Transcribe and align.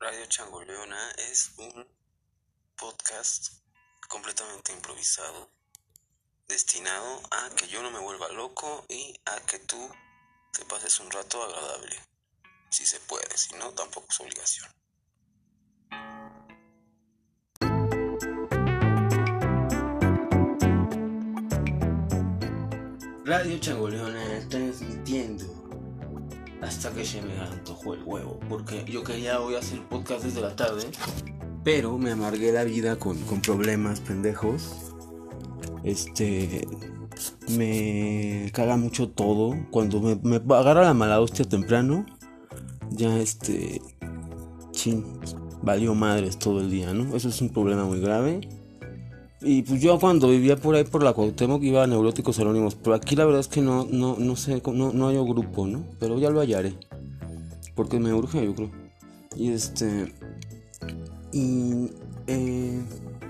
Radio 0.00 0.26
Changoleona 0.26 1.10
es 1.28 1.50
un 1.58 1.84
podcast 2.76 3.48
completamente 4.08 4.72
improvisado, 4.72 5.50
destinado 6.46 7.20
a 7.32 7.50
que 7.56 7.66
yo 7.66 7.82
no 7.82 7.90
me 7.90 7.98
vuelva 7.98 8.28
loco 8.28 8.86
y 8.88 9.20
a 9.24 9.40
que 9.40 9.58
tú 9.58 9.90
te 10.52 10.64
pases 10.66 11.00
un 11.00 11.10
rato 11.10 11.42
agradable. 11.42 11.96
Si 12.70 12.86
se 12.86 13.00
puede, 13.00 13.36
si 13.36 13.56
no, 13.56 13.72
tampoco 13.72 14.06
es 14.08 14.20
obligación. 14.20 14.70
Radio 23.24 23.58
Changoleona 23.58 24.48
transmitiendo 24.48 25.57
hasta 26.62 26.90
que 26.92 27.04
se 27.04 27.22
me 27.22 27.38
antojó 27.38 27.94
el 27.94 28.02
huevo. 28.02 28.40
Porque 28.48 28.84
yo 28.86 29.02
quería 29.04 29.40
hoy 29.40 29.54
hacer 29.54 29.80
podcast 29.88 30.24
desde 30.24 30.40
la 30.40 30.54
tarde, 30.56 30.84
pero 31.64 31.98
me 31.98 32.12
amargué 32.12 32.52
la 32.52 32.64
vida 32.64 32.98
con, 32.98 33.18
con 33.22 33.40
problemas 33.40 34.00
pendejos. 34.00 34.92
Este. 35.84 36.66
Me 37.48 38.50
caga 38.52 38.76
mucho 38.76 39.08
todo. 39.08 39.56
Cuando 39.70 40.00
me, 40.00 40.16
me 40.22 40.36
agarra 40.54 40.82
la 40.82 40.94
mala 40.94 41.20
hostia 41.20 41.44
temprano, 41.44 42.06
ya 42.90 43.18
este. 43.18 43.80
Chin, 44.72 45.04
valió 45.62 45.94
madres 45.94 46.38
todo 46.38 46.60
el 46.60 46.70
día, 46.70 46.92
¿no? 46.92 47.16
Eso 47.16 47.28
es 47.28 47.40
un 47.40 47.48
problema 47.48 47.84
muy 47.84 48.00
grave. 48.00 48.40
Y 49.40 49.62
pues 49.62 49.80
yo 49.80 49.98
cuando 50.00 50.28
vivía 50.28 50.56
por 50.56 50.74
ahí 50.74 50.84
por 50.84 51.02
la 51.02 51.12
Cuauhtémoc 51.12 51.62
iba 51.62 51.84
a 51.84 51.86
Neuróticos 51.86 52.40
Anónimos, 52.40 52.74
pero 52.74 52.96
aquí 52.96 53.14
la 53.14 53.24
verdad 53.24 53.40
es 53.40 53.48
que 53.48 53.60
no, 53.60 53.86
no, 53.88 54.16
no 54.18 54.36
sé, 54.36 54.60
no, 54.72 54.92
no 54.92 55.08
hay 55.08 55.16
grupo, 55.16 55.66
¿no? 55.66 55.84
Pero 56.00 56.18
ya 56.18 56.30
lo 56.30 56.40
hallaré. 56.40 56.74
Porque 57.74 58.00
me 58.00 58.12
urge, 58.12 58.44
yo 58.44 58.54
creo. 58.54 58.70
Y 59.36 59.52
este... 59.52 60.12
Y... 61.32 61.90
Eh, 62.26 62.82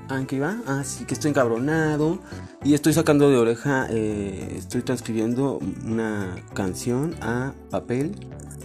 ¿Ah, 0.08 0.24
qué 0.26 0.36
iba? 0.36 0.58
Ah, 0.66 0.82
sí, 0.84 1.04
que 1.04 1.12
estoy 1.12 1.30
encabronado. 1.30 2.18
Y 2.64 2.72
estoy 2.72 2.94
sacando 2.94 3.28
de 3.28 3.36
oreja, 3.36 3.86
eh, 3.90 4.54
estoy 4.56 4.80
transcribiendo 4.82 5.58
una 5.84 6.34
canción 6.54 7.14
a 7.20 7.52
papel 7.70 8.16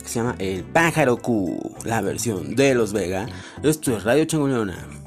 que 0.02 0.08
se 0.08 0.16
llama 0.16 0.36
El 0.39 0.64
Pájaro 0.64 1.17
Q, 1.17 1.76
la 1.84 2.02
versión 2.02 2.56
de 2.56 2.73
Los 2.76 2.94
Vega. 2.94 3.28
Esto 3.62 3.95
es 3.95 4.04
Radio 4.06 4.23
Changoleona. 4.23 5.03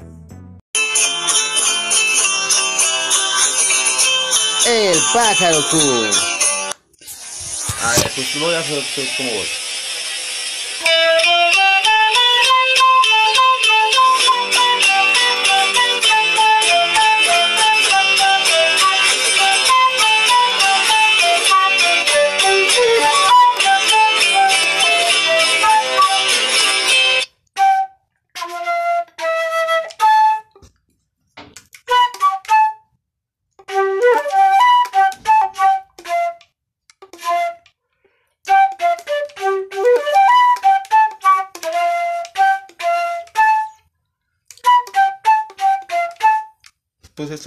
El 4.69 5.01
pájaro 5.13 5.65
Q. 5.69 5.77
A 7.83 7.91
ver, 7.95 8.11
pues 8.15 8.39
voy 8.41 8.53
a 8.53 8.59
hacer 8.59 8.83
como 9.15 9.31
voy. 9.31 9.47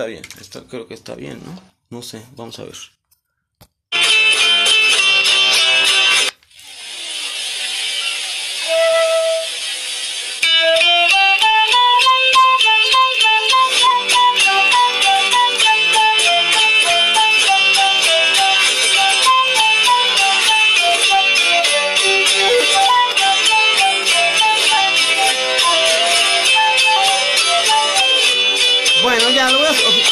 Está 0.01 0.09
bien, 0.09 0.25
está, 0.41 0.63
creo 0.63 0.87
que 0.87 0.95
está 0.95 1.15
bien, 1.15 1.43
¿no? 1.45 1.61
No 1.91 2.01
sé, 2.01 2.23
vamos 2.35 2.59
a 2.59 2.65
ver. 2.65 3.00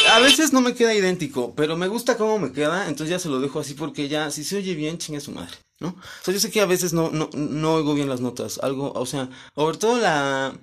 A, 0.09 0.19
veces 0.19 0.53
no 0.53 0.61
me 0.61 0.73
queda 0.73 0.93
idéntico, 0.93 1.53
pero 1.55 1.77
me 1.77 1.87
gusta 1.87 2.17
cómo 2.17 2.39
me 2.39 2.51
queda, 2.51 2.87
entonces 2.87 3.09
ya 3.09 3.19
se 3.19 3.29
lo 3.29 3.39
dejo 3.39 3.59
así 3.59 3.73
porque 3.73 4.07
ya, 4.07 4.31
si 4.31 4.43
se 4.43 4.57
oye 4.57 4.75
bien, 4.75 4.97
chingue 4.97 5.19
su 5.21 5.31
madre, 5.31 5.55
¿no? 5.79 5.89
O 5.89 6.23
sea, 6.23 6.33
yo 6.33 6.39
sé 6.39 6.51
que 6.51 6.61
a 6.61 6.65
veces 6.65 6.93
no, 6.93 7.09
no, 7.11 7.29
no 7.33 7.73
oigo 7.75 7.93
bien 7.93 8.09
las 8.09 8.21
notas, 8.21 8.59
algo, 8.61 8.91
o 8.93 9.05
sea, 9.05 9.29
sobre 9.55 9.77
todo 9.77 9.99
la, 9.99 10.53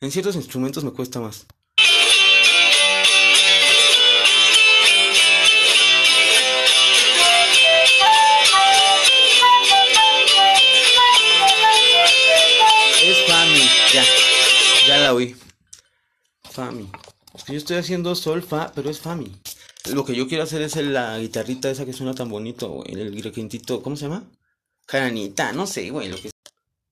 en 0.00 0.10
ciertos 0.10 0.36
instrumentos 0.36 0.84
me 0.84 0.92
cuesta 0.92 1.20
más. 1.20 1.46
Es 13.02 13.26
Fami, 13.26 13.60
ya, 13.92 14.04
ya 14.86 14.98
la 14.98 15.14
oí. 15.14 15.36
Fami. 16.50 16.90
Es 17.40 17.44
que 17.44 17.52
yo 17.54 17.58
estoy 17.58 17.76
haciendo 17.78 18.14
sol, 18.14 18.42
fa, 18.42 18.70
pero 18.74 18.90
es 18.90 19.00
Fami. 19.00 19.34
Lo 19.94 20.04
que 20.04 20.14
yo 20.14 20.28
quiero 20.28 20.44
hacer 20.44 20.60
es 20.60 20.76
la 20.76 21.18
guitarrita 21.18 21.70
esa 21.70 21.86
que 21.86 21.94
suena 21.94 22.14
tan 22.14 22.28
bonito, 22.28 22.68
güey. 22.68 22.92
El 22.92 23.22
requintito, 23.22 23.80
¿cómo 23.82 23.96
se 23.96 24.04
llama? 24.04 24.24
Jaranita, 24.86 25.52
no 25.52 25.66
sé, 25.66 25.88
güey, 25.88 26.10
lo 26.10 26.16
que 26.16 26.30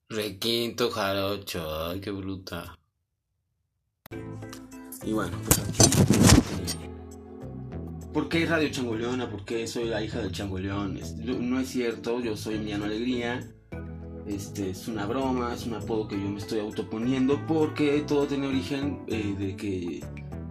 Requinto 0.09 0.89
jarocho, 0.89 1.85
ay, 1.85 2.01
qué 2.01 2.09
bruta. 2.09 2.75
Y 5.03 5.11
bueno, 5.11 5.37
pues 5.45 5.59
aquí. 5.59 5.83
eh, 6.83 6.89
¿Por 8.11 8.27
qué 8.27 8.47
Radio 8.47 8.69
Changoleona? 8.69 9.29
¿Por 9.29 9.45
qué 9.45 9.67
soy 9.67 9.85
la 9.85 10.03
hija 10.03 10.19
del 10.19 10.31
Changoleón? 10.31 10.99
No 11.47 11.59
es 11.59 11.69
cierto, 11.69 12.19
yo 12.21 12.35
soy 12.35 12.55
Emiliano 12.55 12.85
Alegría. 12.85 13.53
Este 14.25 14.71
es 14.71 14.87
una 14.87 15.05
broma, 15.05 15.53
es 15.53 15.67
un 15.67 15.75
apodo 15.75 16.07
que 16.07 16.15
yo 16.15 16.27
me 16.27 16.39
estoy 16.39 16.59
autoponiendo 16.59 17.45
porque 17.45 18.03
todo 18.07 18.25
tiene 18.25 18.47
origen 18.47 19.03
eh, 19.07 19.35
de 19.37 19.55
que 19.55 20.03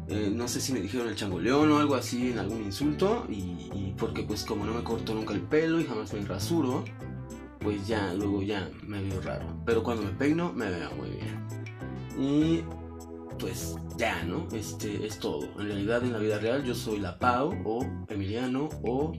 eh, 0.08 0.30
no 0.32 0.48
sé 0.48 0.60
si 0.60 0.72
me 0.72 0.80
dijeron 0.80 1.08
el 1.08 1.16
changoleón 1.16 1.70
o 1.72 1.78
algo 1.78 1.94
así 1.94 2.30
en 2.30 2.38
algún 2.38 2.62
insulto 2.62 3.26
y, 3.28 3.68
y 3.74 3.94
porque 3.98 4.22
pues 4.22 4.44
como 4.44 4.64
no 4.64 4.72
me 4.74 4.82
corto 4.82 5.14
nunca 5.14 5.34
el 5.34 5.42
pelo 5.42 5.80
y 5.80 5.84
jamás 5.84 6.12
me 6.12 6.20
rasuro, 6.22 6.84
pues 7.60 7.86
ya 7.86 8.14
luego 8.14 8.42
ya 8.42 8.70
me 8.86 9.02
veo 9.02 9.20
raro. 9.20 9.46
Pero 9.66 9.82
cuando 9.82 10.02
me 10.02 10.10
peino 10.10 10.52
me 10.52 10.70
veo 10.70 10.90
muy 10.96 11.10
bien. 11.10 11.46
Y 12.18 12.62
pues 13.38 13.76
ya, 13.96 14.22
¿no? 14.24 14.48
Este 14.52 15.06
es 15.06 15.18
todo. 15.18 15.44
En 15.60 15.66
realidad 15.66 16.02
en 16.02 16.12
la 16.12 16.18
vida 16.18 16.38
real 16.38 16.64
yo 16.64 16.74
soy 16.74 16.98
la 16.98 17.18
Pau 17.18 17.54
o 17.64 17.84
Emiliano 18.08 18.68
o... 18.82 19.12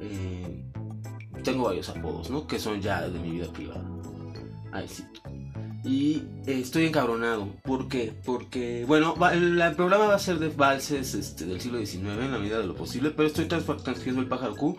eh, 0.00 0.64
tengo 1.42 1.64
varios 1.64 1.88
apodos, 1.88 2.30
¿no? 2.30 2.46
Que 2.46 2.58
son 2.58 2.80
ya 2.80 3.08
de 3.08 3.18
mi 3.18 3.32
vida 3.32 3.52
privada. 3.52 3.84
Ahí 4.72 4.86
sí. 4.88 5.04
Y 5.84 6.22
eh, 6.46 6.60
estoy 6.60 6.86
encabronado. 6.86 7.48
¿Por 7.62 7.88
qué? 7.88 8.12
Porque, 8.24 8.84
bueno, 8.86 9.14
el, 9.32 9.60
programa 9.74 10.06
va 10.06 10.14
a 10.14 10.18
ser 10.18 10.38
de 10.38 10.48
valses 10.48 11.14
este, 11.14 11.44
del 11.44 11.60
siglo 11.60 11.78
XIX 11.78 12.04
en 12.20 12.30
la 12.32 12.38
medida 12.38 12.58
de 12.58 12.66
lo 12.66 12.74
posible, 12.74 13.10
pero 13.10 13.26
estoy 13.26 13.46
trans- 13.46 13.66
transcribiendo 13.66 14.22
el 14.22 14.28
pájaro 14.28 14.54
Q. 14.54 14.76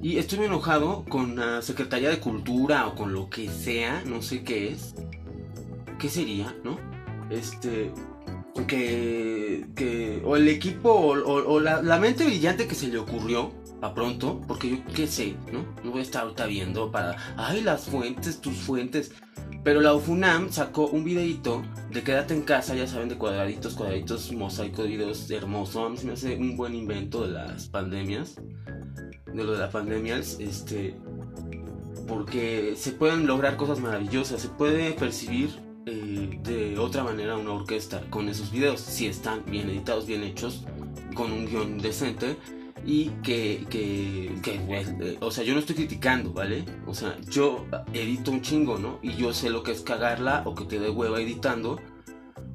Y 0.00 0.18
estoy 0.18 0.38
muy 0.38 0.46
enojado 0.46 1.04
con 1.08 1.36
la 1.36 1.62
Secretaría 1.62 2.10
de 2.10 2.20
Cultura 2.20 2.86
o 2.86 2.94
con 2.94 3.12
lo 3.12 3.28
que 3.30 3.48
sea, 3.48 4.02
no 4.06 4.22
sé 4.22 4.44
qué 4.44 4.68
es. 4.68 4.94
¿Qué 5.98 6.08
sería, 6.08 6.54
no? 6.62 6.78
Este. 7.30 7.90
Que. 8.68 9.66
que 9.74 10.22
o 10.24 10.36
el 10.36 10.46
equipo 10.48 10.90
o, 10.92 11.60
la 11.60 11.98
mente 11.98 12.24
brillante 12.24 12.68
que 12.68 12.74
se 12.76 12.88
le 12.88 12.98
ocurrió 12.98 13.52
a 13.80 13.92
pronto, 13.94 14.40
porque 14.46 14.70
yo 14.70 14.76
qué 14.94 15.06
sé, 15.06 15.34
¿no? 15.52 15.64
No 15.82 15.90
voy 15.90 16.00
a 16.00 16.02
estar 16.02 16.22
ahorita 16.22 16.46
viendo 16.46 16.90
para. 16.90 17.16
Ay, 17.36 17.62
las 17.62 17.84
fuentes, 17.86 18.40
tus 18.40 18.54
fuentes. 18.56 19.12
Pero 19.64 19.80
la 19.80 19.94
UFUNAM 19.94 20.52
sacó 20.52 20.88
un 20.88 21.04
videito 21.04 21.62
de 21.90 22.02
quédate 22.02 22.34
en 22.34 22.42
casa, 22.42 22.74
ya 22.74 22.86
saben, 22.86 23.08
de 23.08 23.16
cuadraditos, 23.16 23.74
cuadraditos, 23.74 24.30
mosaico 24.32 24.82
de 24.82 24.88
videos 24.88 25.30
hermoso. 25.30 25.86
A 25.86 25.88
mí 25.88 25.96
se 25.96 26.06
me 26.06 26.12
hace 26.12 26.36
un 26.36 26.54
buen 26.54 26.74
invento 26.74 27.26
de 27.26 27.32
las 27.32 27.68
pandemias. 27.68 28.36
De 29.32 29.42
lo 29.42 29.52
de 29.52 29.58
la 29.58 29.70
pandemia, 29.70 30.18
este. 30.18 30.94
Porque 32.06 32.74
se 32.76 32.92
pueden 32.92 33.26
lograr 33.26 33.56
cosas 33.56 33.80
maravillosas, 33.80 34.42
se 34.42 34.48
puede 34.48 34.92
percibir 34.92 35.48
eh, 35.86 36.38
de 36.42 36.78
otra 36.78 37.02
manera 37.02 37.38
una 37.38 37.52
orquesta 37.52 38.02
con 38.10 38.28
esos 38.28 38.52
videos, 38.52 38.80
si 38.80 39.06
están 39.06 39.42
bien 39.46 39.70
editados, 39.70 40.06
bien 40.06 40.22
hechos, 40.22 40.66
con 41.14 41.32
un 41.32 41.46
guion 41.46 41.78
decente. 41.78 42.36
Y 42.86 43.10
que, 43.22 43.66
que, 43.70 44.34
que 44.42 44.60
pues, 44.66 44.94
eh, 45.00 45.16
o 45.20 45.30
sea, 45.30 45.44
yo 45.44 45.54
no 45.54 45.60
estoy 45.60 45.76
criticando, 45.76 46.32
¿vale? 46.32 46.64
O 46.86 46.94
sea, 46.94 47.16
yo 47.30 47.66
edito 47.92 48.30
un 48.30 48.42
chingo, 48.42 48.78
¿no? 48.78 48.98
Y 49.02 49.14
yo 49.16 49.32
sé 49.32 49.50
lo 49.50 49.62
que 49.62 49.72
es 49.72 49.80
cagarla 49.80 50.42
o 50.44 50.54
que 50.54 50.64
te 50.64 50.78
dé 50.78 50.90
hueva 50.90 51.20
editando 51.20 51.80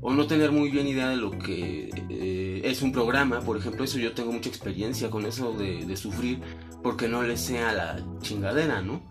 o 0.02 0.14
no 0.14 0.28
tener 0.28 0.52
muy 0.52 0.70
bien 0.70 0.88
idea 0.88 1.10
de 1.10 1.18
lo 1.18 1.32
que 1.32 1.90
eh, 2.10 2.62
es 2.64 2.82
un 2.82 2.92
programa, 2.92 3.42
por 3.42 3.58
ejemplo, 3.58 3.84
eso 3.84 4.00
yo 4.00 4.14
tengo 4.14 4.32
mucha 4.32 4.50
experiencia 4.50 5.10
con 5.10 5.26
eso 5.26 5.54
de, 5.54 5.86
de 5.86 5.98
sufrir 5.98 6.40
porque 6.84 7.08
no 7.08 7.24
le 7.24 7.36
sea 7.36 7.74
la 7.74 8.06
chingadera, 8.22 8.82
¿no? 8.82 9.02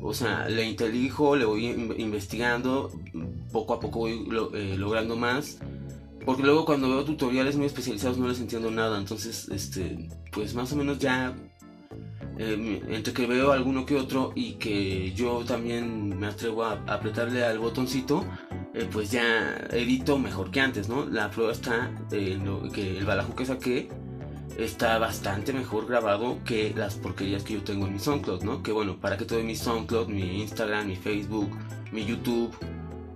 O 0.00 0.14
sea, 0.14 0.48
le 0.48 0.64
intelijo, 0.64 1.36
le 1.36 1.44
voy 1.44 1.66
investigando, 1.98 2.90
poco 3.52 3.74
a 3.74 3.80
poco 3.80 4.00
voy 4.00 4.28
eh, 4.54 4.76
logrando 4.78 5.16
más. 5.16 5.58
Porque 6.28 6.42
luego 6.42 6.66
cuando 6.66 6.90
veo 6.90 7.06
tutoriales 7.06 7.56
muy 7.56 7.64
especializados 7.64 8.18
no 8.18 8.28
les 8.28 8.38
entiendo 8.38 8.70
nada. 8.70 8.98
Entonces, 8.98 9.48
este, 9.48 10.10
pues 10.30 10.52
más 10.52 10.70
o 10.74 10.76
menos 10.76 10.98
ya 10.98 11.34
eh, 12.36 12.82
entre 12.90 13.14
que 13.14 13.26
veo 13.26 13.50
alguno 13.50 13.86
que 13.86 13.96
otro 13.96 14.32
y 14.34 14.56
que 14.56 15.14
yo 15.14 15.42
también 15.46 16.18
me 16.18 16.26
atrevo 16.26 16.64
a 16.64 16.82
apretarle 16.86 17.46
al 17.46 17.58
botoncito, 17.58 18.26
eh, 18.74 18.86
pues 18.92 19.10
ya 19.10 19.56
edito 19.70 20.18
mejor 20.18 20.50
que 20.50 20.60
antes, 20.60 20.86
¿no? 20.86 21.06
La 21.06 21.30
prueba 21.30 21.52
está 21.52 21.90
en 22.10 22.70
que 22.72 22.98
el 22.98 23.06
balajo 23.06 23.34
que 23.34 23.46
saqué 23.46 23.88
está 24.58 24.98
bastante 24.98 25.54
mejor 25.54 25.86
grabado 25.86 26.44
que 26.44 26.74
las 26.76 26.96
porquerías 26.96 27.42
que 27.42 27.54
yo 27.54 27.62
tengo 27.62 27.86
en 27.86 27.94
mi 27.94 27.98
SoundCloud, 27.98 28.42
¿no? 28.42 28.62
Que 28.62 28.72
bueno, 28.72 29.00
para 29.00 29.16
que 29.16 29.24
todo 29.24 29.42
mi 29.42 29.56
SoundCloud, 29.56 30.08
mi 30.08 30.42
Instagram, 30.42 30.88
mi 30.88 30.96
Facebook, 30.96 31.56
mi 31.90 32.04
YouTube, 32.04 32.54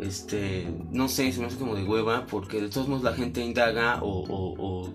este, 0.02 0.68
no 0.90 1.08
sé, 1.08 1.32
se 1.32 1.40
me 1.40 1.46
hace 1.46 1.56
como 1.56 1.74
de 1.74 1.84
hueva, 1.84 2.26
porque 2.26 2.60
de 2.60 2.68
todos 2.68 2.88
modos 2.88 3.02
la 3.02 3.14
gente 3.14 3.40
indaga 3.40 3.98
o, 4.02 4.88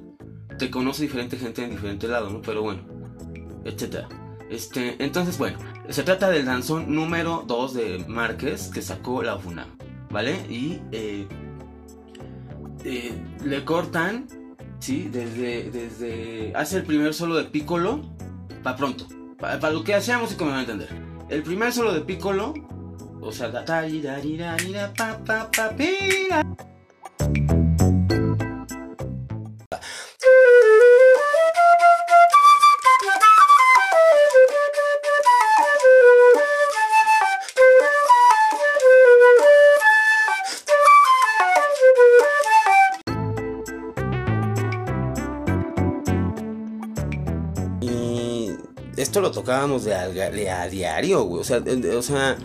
te 0.58 0.72
conoce 0.72 1.04
diferente 1.04 1.38
gente 1.38 1.64
en 1.64 1.72
diferente 1.72 2.08
lado, 2.08 2.30
¿no? 2.32 2.42
Pero 2.42 2.64
bueno, 2.64 2.82
etcétera. 3.64 4.08
Este, 4.50 4.96
entonces, 5.04 5.38
bueno, 5.38 5.60
se 5.90 6.04
trata 6.04 6.30
del 6.30 6.46
danzón 6.46 6.94
número 6.94 7.44
2 7.46 7.74
de 7.74 8.06
Márquez 8.08 8.70
que 8.70 8.82
sacó 8.82 9.22
la 9.22 9.36
UFUNAM, 9.36 9.78
¿vale? 10.10 10.36
Y 10.50 10.82
eh, 10.92 11.28
eh, 12.84 13.14
le 13.44 13.66
cortan 13.66 14.28
¿sí? 14.80 15.10
Desde, 15.12 15.70
desde 15.72 16.54
hace 16.56 16.78
el 16.78 16.84
primer 16.84 17.14
solo 17.14 17.36
de 17.36 17.46
Piccolo, 17.46 18.02
para 18.64 18.76
pronto, 18.76 19.08
para 19.40 19.72
lo 19.72 19.84
que 19.84 19.96
hacíamos 19.96 20.32
y 20.32 20.36
como 20.36 20.52
me 20.52 20.54
va 20.54 20.60
a 20.60 20.64
entender. 20.64 20.90
El 21.30 21.44
primer 21.44 21.74
solo 21.74 21.94
de 21.94 22.02
Piccolo, 22.02 22.54
o 23.22 23.32
sea, 23.32 23.52
esto 48.98 49.22
lo 49.22 49.32
tocábamos 49.32 49.86
de 49.86 49.96
a, 49.96 50.68
diario, 50.68 51.24
güey. 51.24 51.42
O 51.42 51.44
sea, 51.44 51.62
o 51.98 52.02
sea 52.02 52.38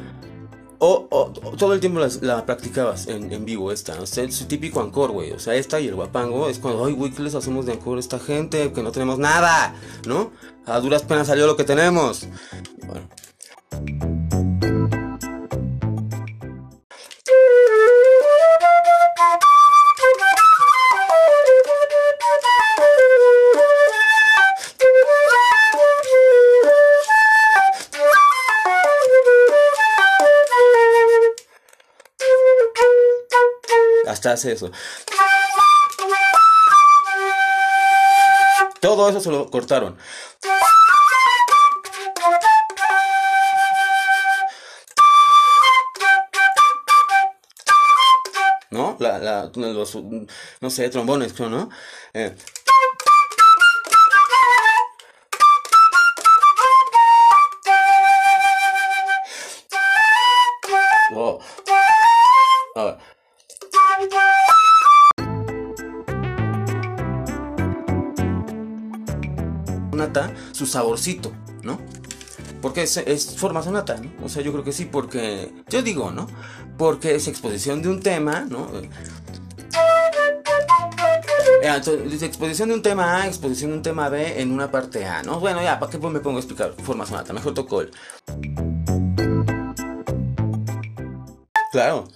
o, 0.85 1.33
todo 1.57 1.75
el 1.75 1.81
tiempo 1.81 2.01
la, 2.23 2.45
practicabas 2.45 3.07
en, 3.07 3.45
vivo 3.45 3.71
esta. 3.71 4.01
O 4.01 4.07
sea, 4.07 4.25
es 4.25 4.49
típico 4.49 4.81
ancor, 4.81 5.13
güey. 5.13 5.31
O 5.31 5.39
sea, 5.39 5.55
esta 5.55 5.79
y 5.81 5.87
el 5.87 5.95
guapango 5.95 6.49
es 6.49 6.59
cuando, 6.59 6.85
ay, 6.85 6.93
güey, 6.93 7.13
¿qué 7.13 7.23
les 7.23 7.37
hacemos 7.37 7.67
de 7.67 7.73
ancor 7.73 7.99
a 7.99 8.01
esta 8.01 8.19
gente? 8.19 8.73
Que 8.73 8.83
no 8.83 8.91
tenemos 8.91 9.19
nada, 9.19 9.77
¿no? 10.09 10.33
A 10.67 10.81
duras 10.81 11.03
penas 11.03 11.29
salió 11.29 11.47
lo 11.47 11.57
que 11.57 11.63
tenemos. 11.63 12.27
Hace 34.33 34.53
eso. 34.53 34.71
Todo 38.81 39.09
eso 39.09 39.21
se 39.21 39.31
lo 39.31 39.49
cortaron. 39.51 39.97
¿No? 48.71 48.97
La, 48.99 49.19
la, 49.19 49.51
los, 49.55 49.99
no 50.61 50.71
sé, 50.71 50.89
trombones, 50.89 51.39
¿no? 51.39 51.69
Eh. 52.15 52.35
Su 70.63 70.73
saborcito, 70.73 71.33
¿no? 71.65 71.81
Porque 72.61 72.83
es, 72.83 73.37
forma 73.37 73.63
sonata, 73.63 73.97
¿no? 73.97 74.25
O 74.25 74.29
sea, 74.29 74.43
yo 74.43 74.53
creo 74.53 74.63
que 74.63 74.73
sí, 74.73 74.85
porque. 74.85 75.53
Yo 75.69 75.83
digo, 75.83 76.13
¿no? 76.13 76.29
Porque 76.79 77.17
es 77.17 77.27
exposición 77.27 77.83
de 77.83 77.89
un 77.89 78.01
tema, 78.01 78.47
¿no? 78.49 78.71
Dice 82.09 82.27
exposición 82.27 82.69
de 82.69 82.77
un 82.77 82.83
tema 82.83 83.23
A, 83.23 83.27
exposición 83.27 83.73
de 83.73 83.77
un 83.79 83.83
tema 83.83 84.09
B 84.09 84.41
en 84.41 84.53
una 84.53 84.71
parte 84.71 85.05
A, 85.05 85.25
¿no? 85.25 85.41
Bueno, 85.41 85.61
ya, 85.63 85.81
¿para 85.81 85.91
qué 85.91 85.99
me 85.99 86.21
pongo 86.21 86.37
a 86.37 86.41
explicar 86.41 86.75
forma 86.81 87.07
sonata? 87.07 87.33
Mejor 87.33 87.55
toco 87.55 87.81
el. 87.81 87.91
Claro. 91.73 92.09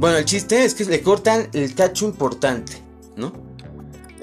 Bueno, 0.00 0.16
el 0.16 0.24
chiste 0.24 0.64
es 0.64 0.74
que 0.74 0.86
le 0.86 1.02
cortan 1.02 1.50
el 1.52 1.74
cacho 1.74 2.06
importante, 2.06 2.82
¿no? 3.16 3.34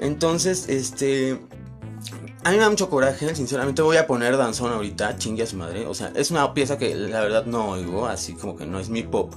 Entonces, 0.00 0.68
este. 0.68 1.40
A 2.42 2.50
mí 2.50 2.56
me 2.56 2.62
da 2.64 2.70
mucho 2.70 2.90
coraje, 2.90 3.32
sinceramente 3.36 3.80
voy 3.82 3.96
a 3.96 4.08
poner 4.08 4.36
danzón 4.36 4.72
ahorita, 4.72 5.16
chingue 5.18 5.44
a 5.44 5.46
su 5.46 5.56
madre. 5.56 5.86
O 5.86 5.94
sea, 5.94 6.10
es 6.16 6.32
una 6.32 6.52
pieza 6.52 6.78
que 6.78 6.96
la 6.96 7.20
verdad 7.20 7.46
no 7.46 7.68
oigo, 7.68 8.06
así 8.06 8.32
como 8.32 8.56
que 8.56 8.66
no 8.66 8.80
es 8.80 8.88
mi 8.88 9.04
pop. 9.04 9.32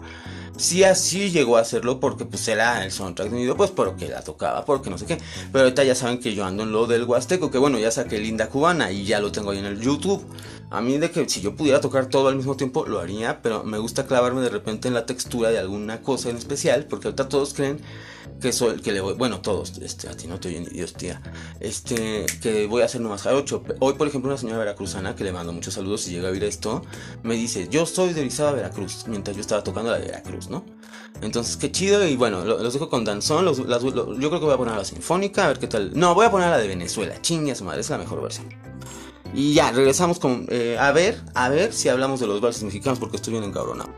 Sí, 0.57 0.83
así 0.83 1.31
llegó 1.31 1.57
a 1.57 1.61
hacerlo 1.61 1.99
porque 1.99 2.25
pues 2.25 2.47
era 2.47 2.83
el 2.83 2.91
soundtrack 2.91 3.29
de 3.29 3.37
video, 3.37 3.57
pues 3.57 3.71
porque 3.71 4.07
la 4.07 4.21
tocaba, 4.21 4.63
porque 4.65 4.89
no 4.89 4.97
sé 4.97 5.05
qué. 5.05 5.17
Pero 5.51 5.63
ahorita 5.63 5.83
ya 5.83 5.95
saben 5.95 6.19
que 6.19 6.35
yo 6.35 6.45
ando 6.45 6.63
en 6.63 6.71
lo 6.71 6.85
del 6.85 7.03
Huasteco, 7.05 7.49
que 7.49 7.57
bueno, 7.57 7.79
ya 7.79 7.89
saqué 7.89 8.19
Linda 8.19 8.47
Cubana 8.47 8.91
y 8.91 9.05
ya 9.05 9.19
lo 9.19 9.31
tengo 9.31 9.51
ahí 9.51 9.59
en 9.59 9.65
el 9.65 9.79
YouTube. 9.79 10.23
A 10.69 10.79
mí 10.79 10.97
de 10.97 11.11
que 11.11 11.27
si 11.27 11.41
yo 11.41 11.55
pudiera 11.55 11.81
tocar 11.81 12.05
todo 12.05 12.29
al 12.29 12.35
mismo 12.35 12.55
tiempo 12.55 12.85
lo 12.85 12.99
haría, 12.99 13.41
pero 13.41 13.63
me 13.63 13.77
gusta 13.77 14.05
clavarme 14.05 14.41
de 14.41 14.49
repente 14.49 14.87
en 14.87 14.93
la 14.93 15.05
textura 15.05 15.49
de 15.49 15.59
alguna 15.59 16.01
cosa 16.01 16.29
en 16.29 16.37
especial, 16.37 16.85
porque 16.85 17.07
ahorita 17.07 17.27
todos 17.27 17.53
creen 17.53 17.81
que 18.39 18.51
soy 18.51 18.79
que 18.79 18.91
le 18.91 19.01
voy, 19.01 19.13
bueno, 19.13 19.41
todos, 19.41 19.77
este, 19.79 20.09
a 20.09 20.15
ti 20.15 20.27
no 20.27 20.39
te 20.39 20.47
oyen 20.47 20.63
ni 20.63 20.69
Dios, 20.69 20.93
tía, 20.93 21.21
este, 21.59 22.25
que 22.41 22.65
voy 22.67 22.81
a 22.81 22.85
hacer 22.85 23.01
nomás 23.01 23.21
jarocho. 23.21 23.63
Hoy, 23.79 23.93
por 23.93 24.07
ejemplo, 24.07 24.29
una 24.29 24.37
señora 24.37 24.59
veracruzana, 24.59 25.15
que 25.15 25.23
le 25.23 25.31
mando 25.31 25.53
muchos 25.53 25.73
saludos 25.75 26.01
si 26.01 26.11
llega 26.11 26.29
a 26.29 26.31
oír 26.31 26.43
esto, 26.43 26.83
me 27.21 27.35
dice, 27.35 27.67
yo 27.69 27.85
soy 27.85 28.13
de 28.13 28.21
Orizaba, 28.21 28.53
Veracruz, 28.53 29.05
mientras 29.07 29.35
yo 29.35 29.41
estaba 29.41 29.63
tocando 29.63 29.91
la 29.91 29.99
Veracruz, 29.99 30.40
¿no? 30.49 30.65
Entonces, 31.21 31.55
qué 31.57 31.71
chido, 31.71 32.07
y 32.07 32.15
bueno, 32.15 32.43
los 32.43 32.73
dejo 32.73 32.89
con 32.89 33.05
Danzón, 33.05 33.45
yo 33.45 33.65
creo 33.65 34.39
que 34.39 34.45
voy 34.45 34.53
a 34.53 34.57
poner 34.57 34.75
la 34.75 34.85
sinfónica, 34.85 35.45
a 35.45 35.47
ver 35.49 35.59
qué 35.59 35.67
tal. 35.67 35.91
No, 35.93 36.15
voy 36.15 36.25
a 36.25 36.31
poner 36.31 36.49
la 36.49 36.57
de 36.57 36.67
Venezuela, 36.67 37.21
chingue 37.21 37.53
su 37.55 37.63
madre, 37.63 37.81
es 37.81 37.89
la 37.89 37.97
mejor 37.97 38.21
versión. 38.21 38.47
Y 39.33 39.53
ya, 39.53 39.71
regresamos 39.71 40.19
con, 40.19 40.47
eh, 40.49 40.77
a 40.79 40.91
ver, 40.91 41.21
a 41.35 41.49
ver 41.49 41.73
si 41.73 41.89
hablamos 41.89 42.19
de 42.19 42.27
los 42.27 42.41
valses 42.41 42.63
mexicanos 42.63 42.99
porque 42.99 43.17
estoy 43.17 43.33
bien 43.33 43.43
encabronado. 43.43 43.89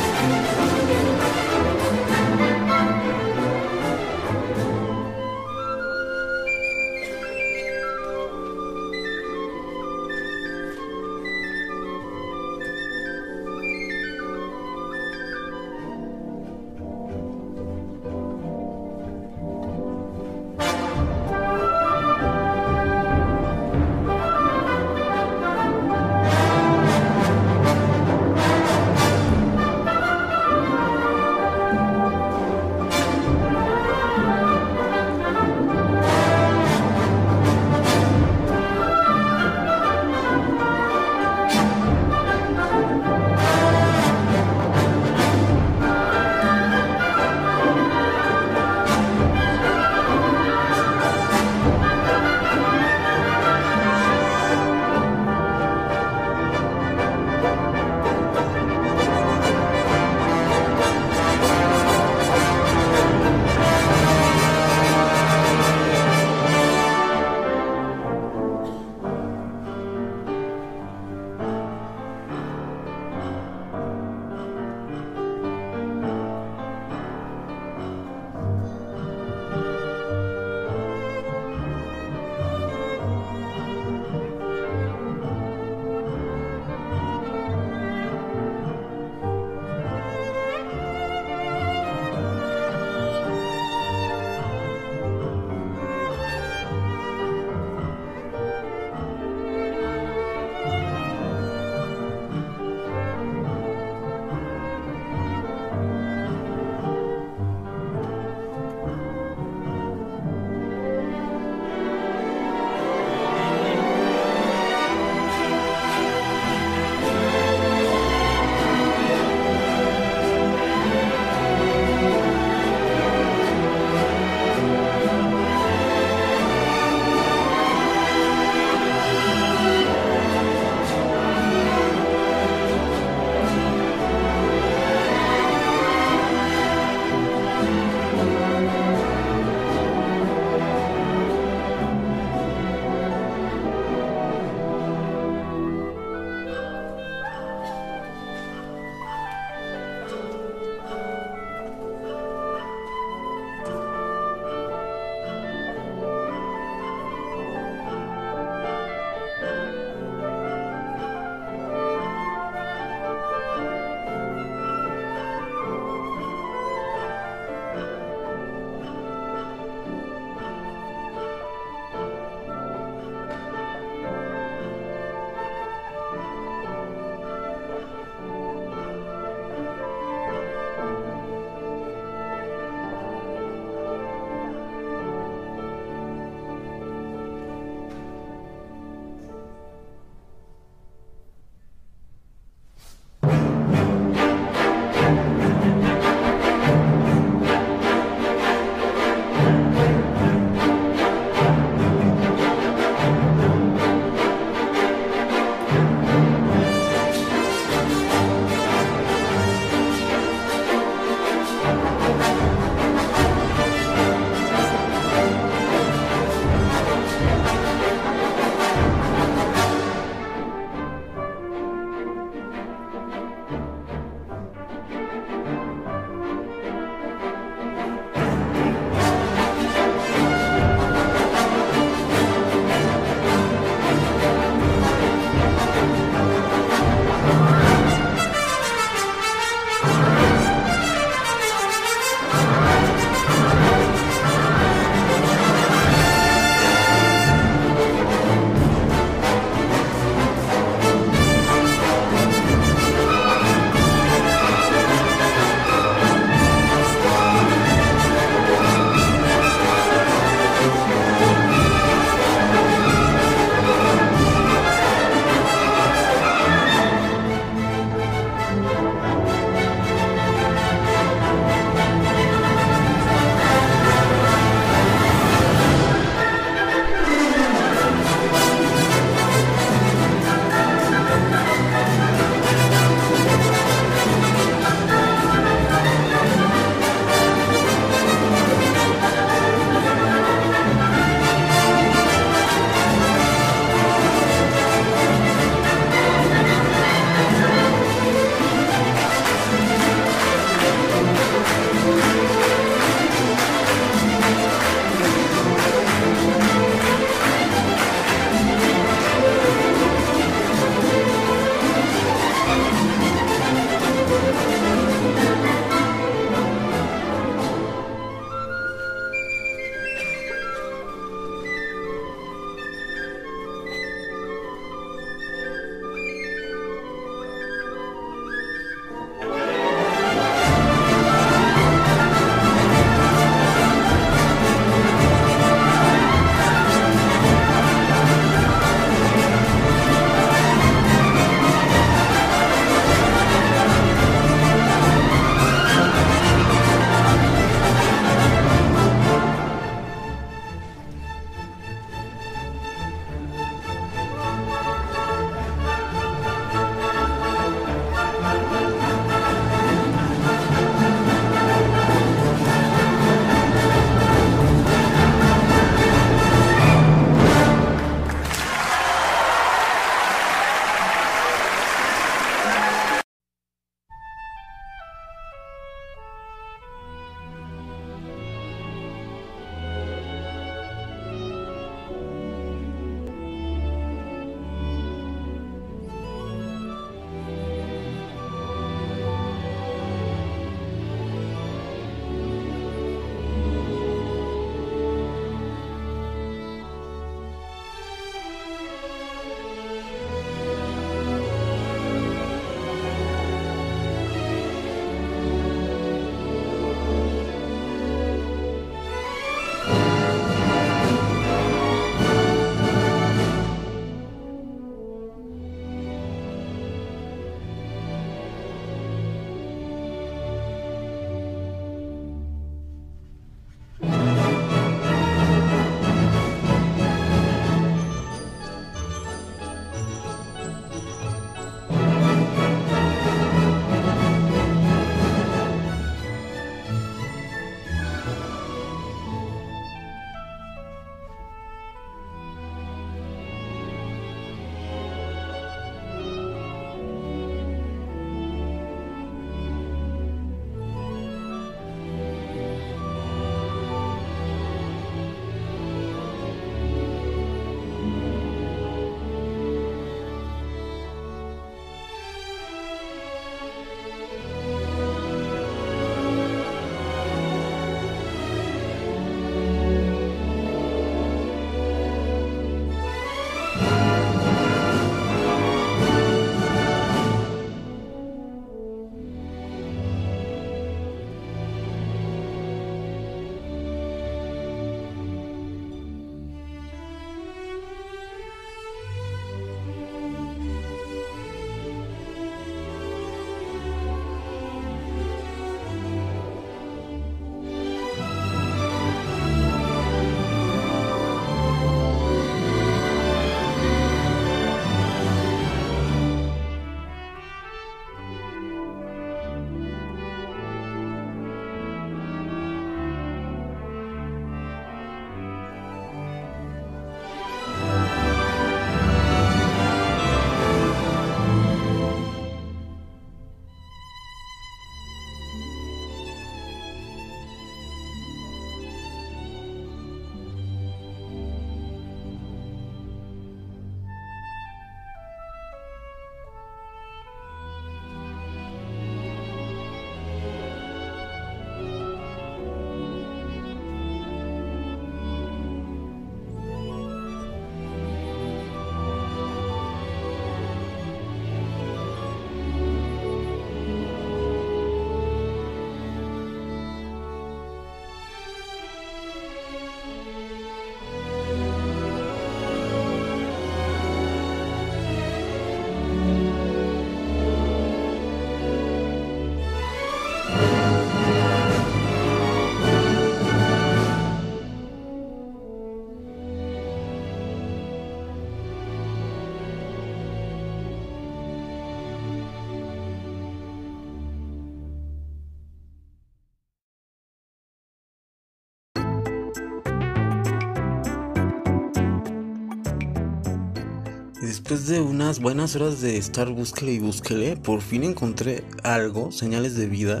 Después 594.44 594.66
de 594.66 594.82
unas 594.82 595.20
buenas 595.20 595.56
horas 595.56 595.80
de 595.80 595.96
estar 595.96 596.30
búsquele 596.30 596.72
y 596.72 596.78
búsquele, 596.78 597.34
por 597.34 597.62
fin 597.62 597.82
encontré 597.82 598.44
algo, 598.62 599.10
señales 599.10 599.56
de 599.56 599.66
vida, 599.68 600.00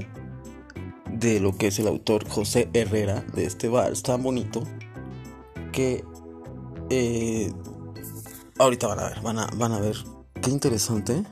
de 1.10 1.40
lo 1.40 1.56
que 1.56 1.68
es 1.68 1.78
el 1.78 1.86
autor 1.86 2.28
José 2.28 2.68
Herrera 2.74 3.24
de 3.34 3.46
este 3.46 3.68
vals 3.68 4.02
tan 4.02 4.22
bonito, 4.22 4.62
que 5.72 6.04
eh, 6.90 7.50
ahorita 8.58 8.86
van 8.86 8.98
a 8.98 9.04
ver, 9.08 9.22
van 9.22 9.38
a, 9.38 9.46
van 9.56 9.72
a 9.72 9.80
ver. 9.80 9.96
Qué 10.42 10.50
interesante 10.50 11.24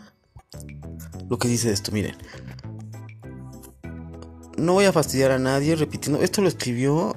lo 1.29 1.39
que 1.39 1.49
dice 1.49 1.71
esto, 1.71 1.93
miren. 1.93 2.17
No 4.57 4.73
voy 4.73 4.87
a 4.87 4.93
fastidiar 4.93 5.33
a 5.33 5.39
nadie 5.39 5.77
repitiendo. 5.77 6.23
Esto 6.23 6.41
lo 6.41 6.49
escribió 6.49 7.15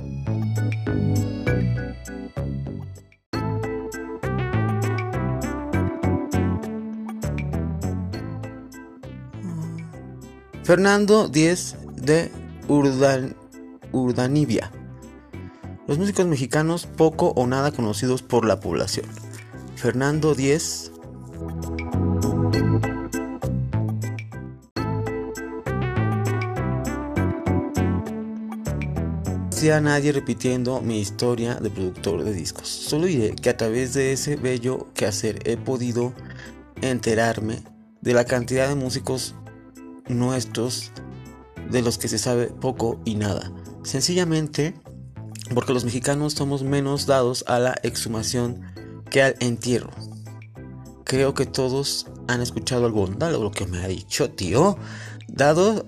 Fernando 10.65 11.27
Díez 11.27 11.75
de 11.95 12.31
Urdanibia. 13.91 14.71
Los 15.87 15.99
músicos 15.99 16.25
mexicanos 16.25 16.87
poco 16.87 17.33
o 17.35 17.45
nada 17.45 17.71
conocidos 17.71 18.23
por 18.23 18.45
la 18.45 18.59
población. 18.59 19.05
Fernando 19.75 20.33
Díez 20.33 20.91
a 29.71 29.81
nadie 29.81 30.11
repitiendo 30.11 30.81
mi 30.81 30.99
historia 30.99 31.55
de 31.55 31.69
productor 31.69 32.23
de 32.23 32.33
discos. 32.33 32.67
Solo 32.67 33.05
diré 33.05 33.35
que 33.35 33.49
a 33.49 33.57
través 33.57 33.93
de 33.93 34.13
ese 34.13 34.35
bello 34.35 34.87
quehacer 34.93 35.39
he 35.47 35.57
podido 35.57 36.13
enterarme 36.81 37.63
de 38.01 38.13
la 38.13 38.25
cantidad 38.25 38.67
de 38.67 38.75
músicos 38.75 39.33
nuestros 40.07 40.91
de 41.69 41.81
los 41.81 41.97
que 41.97 42.07
se 42.07 42.17
sabe 42.17 42.47
poco 42.47 42.99
y 43.05 43.15
nada. 43.15 43.51
Sencillamente 43.83 44.73
porque 45.53 45.73
los 45.73 45.85
mexicanos 45.85 46.33
somos 46.33 46.63
menos 46.63 47.05
dados 47.05 47.43
a 47.47 47.59
la 47.59 47.75
exhumación 47.83 48.61
que 49.09 49.21
al 49.21 49.35
entierro. 49.39 49.91
Creo 51.03 51.33
que 51.33 51.45
todos 51.45 52.07
han 52.27 52.41
escuchado 52.41 52.89
de 52.89 53.31
lo 53.31 53.51
que 53.51 53.67
me 53.67 53.77
ha 53.83 53.87
dicho, 53.87 54.31
tío. 54.31 54.77
Dado 55.27 55.85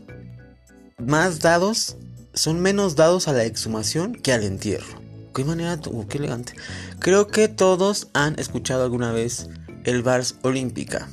más 0.98 1.40
dados 1.40 1.98
son 2.34 2.60
menos 2.60 2.96
dados 2.96 3.28
a 3.28 3.34
la 3.34 3.44
exhumación 3.44 4.14
que 4.14 4.32
al 4.32 4.44
entierro. 4.44 5.02
Qué 5.34 5.44
manera, 5.44 5.80
qué 6.10 6.18
elegante. 6.18 6.54
Creo 7.00 7.28
que 7.28 7.48
todos 7.48 8.10
han 8.14 8.40
escuchado 8.40 8.84
alguna 8.84 9.12
vez 9.12 9.50
el 9.86 10.04
Vals 10.04 10.36
Olímpica. 10.44 11.10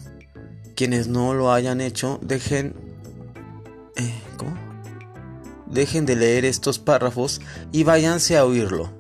Quienes 0.77 1.09
no 1.09 1.35
lo 1.35 1.53
hayan 1.53 1.81
hecho, 1.81 2.19
dejen 2.23 2.84
eh, 3.96 4.14
¿Cómo? 4.37 4.57
Dejen 5.66 6.07
de 6.07 6.16
leer 6.16 6.44
estos 6.44 6.78
párrafos 6.78 7.40
y 7.72 7.85
váyanse 7.85 8.37
a 8.37 8.44
oírlo. 8.44 8.90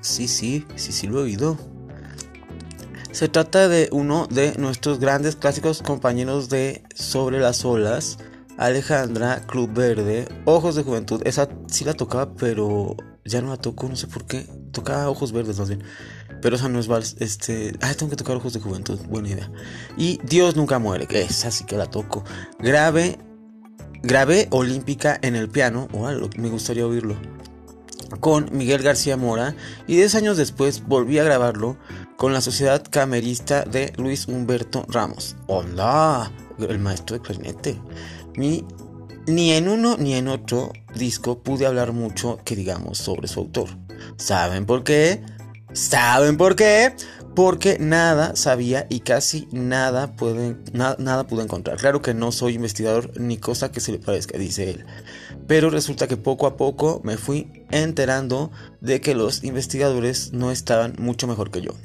Sí, 0.00 0.28
sí, 0.28 0.66
sí, 0.76 0.92
sí 0.92 1.06
lo 1.06 1.20
he 1.20 1.22
oído. 1.22 1.58
Se 3.10 3.28
trata 3.28 3.68
de 3.68 3.88
uno 3.90 4.26
de 4.30 4.54
nuestros 4.58 5.00
grandes 5.00 5.34
clásicos 5.34 5.82
compañeros 5.82 6.48
de 6.48 6.84
Sobre 6.94 7.40
las 7.40 7.64
olas, 7.64 8.18
Alejandra, 8.58 9.40
Club 9.46 9.72
Verde, 9.72 10.28
Ojos 10.44 10.74
de 10.74 10.82
Juventud. 10.82 11.22
Esa 11.24 11.48
sí 11.66 11.84
la 11.84 11.94
tocaba, 11.94 12.34
pero 12.34 12.96
ya 13.24 13.40
no 13.40 13.48
la 13.48 13.56
toco, 13.56 13.88
no 13.88 13.96
sé 13.96 14.06
por 14.06 14.24
qué. 14.26 14.46
Tocaba 14.72 15.08
Ojos 15.08 15.32
Verdes 15.32 15.58
más 15.58 15.68
bien. 15.68 15.82
Pero 16.40 16.56
esa 16.56 16.68
no 16.68 16.78
es 16.78 16.86
vals. 16.86 17.16
Este. 17.18 17.72
Ah, 17.80 17.94
tengo 17.94 18.10
que 18.10 18.16
tocar 18.16 18.36
Ojos 18.36 18.52
de 18.52 18.60
Juventud. 18.60 18.98
Buena 19.08 19.30
idea. 19.30 19.50
Y 19.96 20.20
Dios 20.24 20.54
nunca 20.56 20.78
muere. 20.78 21.06
Esa 21.10 21.50
sí 21.50 21.64
que 21.64 21.76
la 21.76 21.86
toco. 21.86 22.24
Grave 22.58 23.18
Grabé 24.02 24.46
Olímpica 24.50 25.18
en 25.22 25.34
el 25.34 25.48
piano, 25.48 25.88
me 26.36 26.48
gustaría 26.48 26.86
oírlo, 26.86 27.16
con 28.20 28.48
Miguel 28.52 28.82
García 28.82 29.16
Mora 29.16 29.56
y 29.86 29.96
10 29.96 30.14
años 30.14 30.36
después 30.36 30.86
volví 30.86 31.18
a 31.18 31.24
grabarlo 31.24 31.76
con 32.16 32.32
la 32.32 32.40
Sociedad 32.40 32.84
Camerista 32.88 33.64
de 33.64 33.92
Luis 33.96 34.28
Humberto 34.28 34.86
Ramos. 34.88 35.36
¡Hola! 35.46 36.30
El 36.58 36.78
maestro 36.78 37.16
de 37.16 37.22
clarinete. 37.22 37.80
Ni, 38.36 38.64
ni 39.26 39.52
en 39.52 39.68
uno 39.68 39.96
ni 39.98 40.14
en 40.14 40.28
otro 40.28 40.72
disco 40.94 41.42
pude 41.42 41.66
hablar 41.66 41.92
mucho 41.92 42.38
que 42.44 42.56
digamos 42.56 42.98
sobre 42.98 43.28
su 43.28 43.40
autor. 43.40 43.68
¿Saben 44.16 44.64
por 44.64 44.84
qué? 44.84 45.22
¿Saben 45.72 46.36
por 46.36 46.56
qué? 46.56 46.94
Porque 47.38 47.78
nada 47.78 48.34
sabía 48.34 48.88
y 48.90 48.98
casi 48.98 49.46
nada, 49.52 50.16
pude, 50.16 50.56
encontrar. 51.40 51.76
Claro 51.76 52.02
que 52.02 52.12
no 52.12 52.32
soy 52.32 52.54
investigador 52.54 53.12
ni 53.20 53.36
cosa 53.36 53.70
que 53.70 53.78
se 53.78 53.92
le 53.92 54.00
parezca, 54.00 54.36
dice 54.36 54.70
él. 54.70 54.84
Pero 55.46 55.70
resulta 55.70 56.08
que 56.08 56.16
poco 56.16 56.48
a 56.48 56.56
poco 56.56 57.00
me 57.04 57.16
fui 57.16 57.64
enterando 57.70 58.50
de 58.80 59.00
que 59.00 59.14
los 59.14 59.44
investigadores 59.44 60.32
no 60.32 60.50
estaban 60.50 60.96
mucho 60.98 61.28
mejor 61.28 61.52
que 61.52 61.60
yo. 61.60 61.76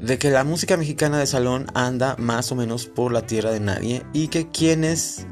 De 0.00 0.18
que 0.18 0.30
la 0.30 0.44
música 0.44 0.76
mexicana 0.76 1.18
de 1.18 1.26
salón 1.26 1.66
anda 1.74 2.14
más 2.16 2.52
o 2.52 2.54
menos 2.54 2.86
por 2.86 3.12
la 3.12 3.22
tierra 3.22 3.50
de 3.50 3.58
nadie 3.58 4.06
y 4.12 4.28
que 4.28 4.52
quienes 4.52 5.26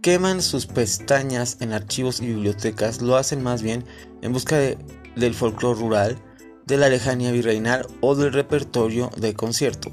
queman 0.00 0.40
sus 0.40 0.66
pestañas 0.66 1.58
en 1.60 1.74
archivos 1.74 2.22
y 2.22 2.28
bibliotecas 2.28 3.02
lo 3.02 3.16
hacen 3.16 3.42
más 3.42 3.60
bien 3.60 3.84
en 4.22 4.32
busca 4.32 4.56
del 4.56 5.34
folclore 5.34 5.78
rural 5.78 6.22
de 6.68 6.76
la 6.76 6.88
lejanía 6.88 7.32
virreinal 7.32 7.86
o 8.00 8.14
del 8.14 8.32
repertorio 8.32 9.10
de 9.16 9.34
concierto. 9.34 9.90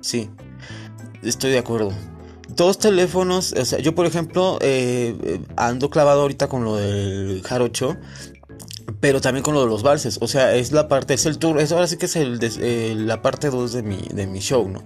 sí, 0.00 0.30
estoy 1.22 1.50
de 1.50 1.58
acuerdo. 1.58 1.92
Dos 2.48 2.78
teléfonos, 2.78 3.52
o 3.52 3.64
sea, 3.64 3.78
yo 3.80 3.94
por 3.94 4.06
ejemplo 4.06 4.58
eh, 4.62 5.40
ando 5.56 5.90
clavado 5.90 6.22
ahorita 6.22 6.48
con 6.48 6.64
lo 6.64 6.76
del 6.76 7.42
jarocho, 7.42 7.96
pero 9.00 9.20
también 9.20 9.42
con 9.42 9.54
lo 9.54 9.62
de 9.62 9.66
los 9.66 9.82
valses. 9.82 10.18
O 10.22 10.28
sea, 10.28 10.54
es 10.54 10.72
la 10.72 10.88
parte, 10.88 11.14
es 11.14 11.26
el 11.26 11.38
tour, 11.38 11.60
es, 11.60 11.72
ahora 11.72 11.88
sí 11.88 11.96
que 11.96 12.06
es 12.06 12.96
la 12.96 13.20
parte 13.20 13.50
2 13.50 13.72
de 13.72 13.82
mi, 13.82 14.00
de 14.14 14.26
mi 14.26 14.38
show, 14.38 14.68
¿no? 14.68 14.82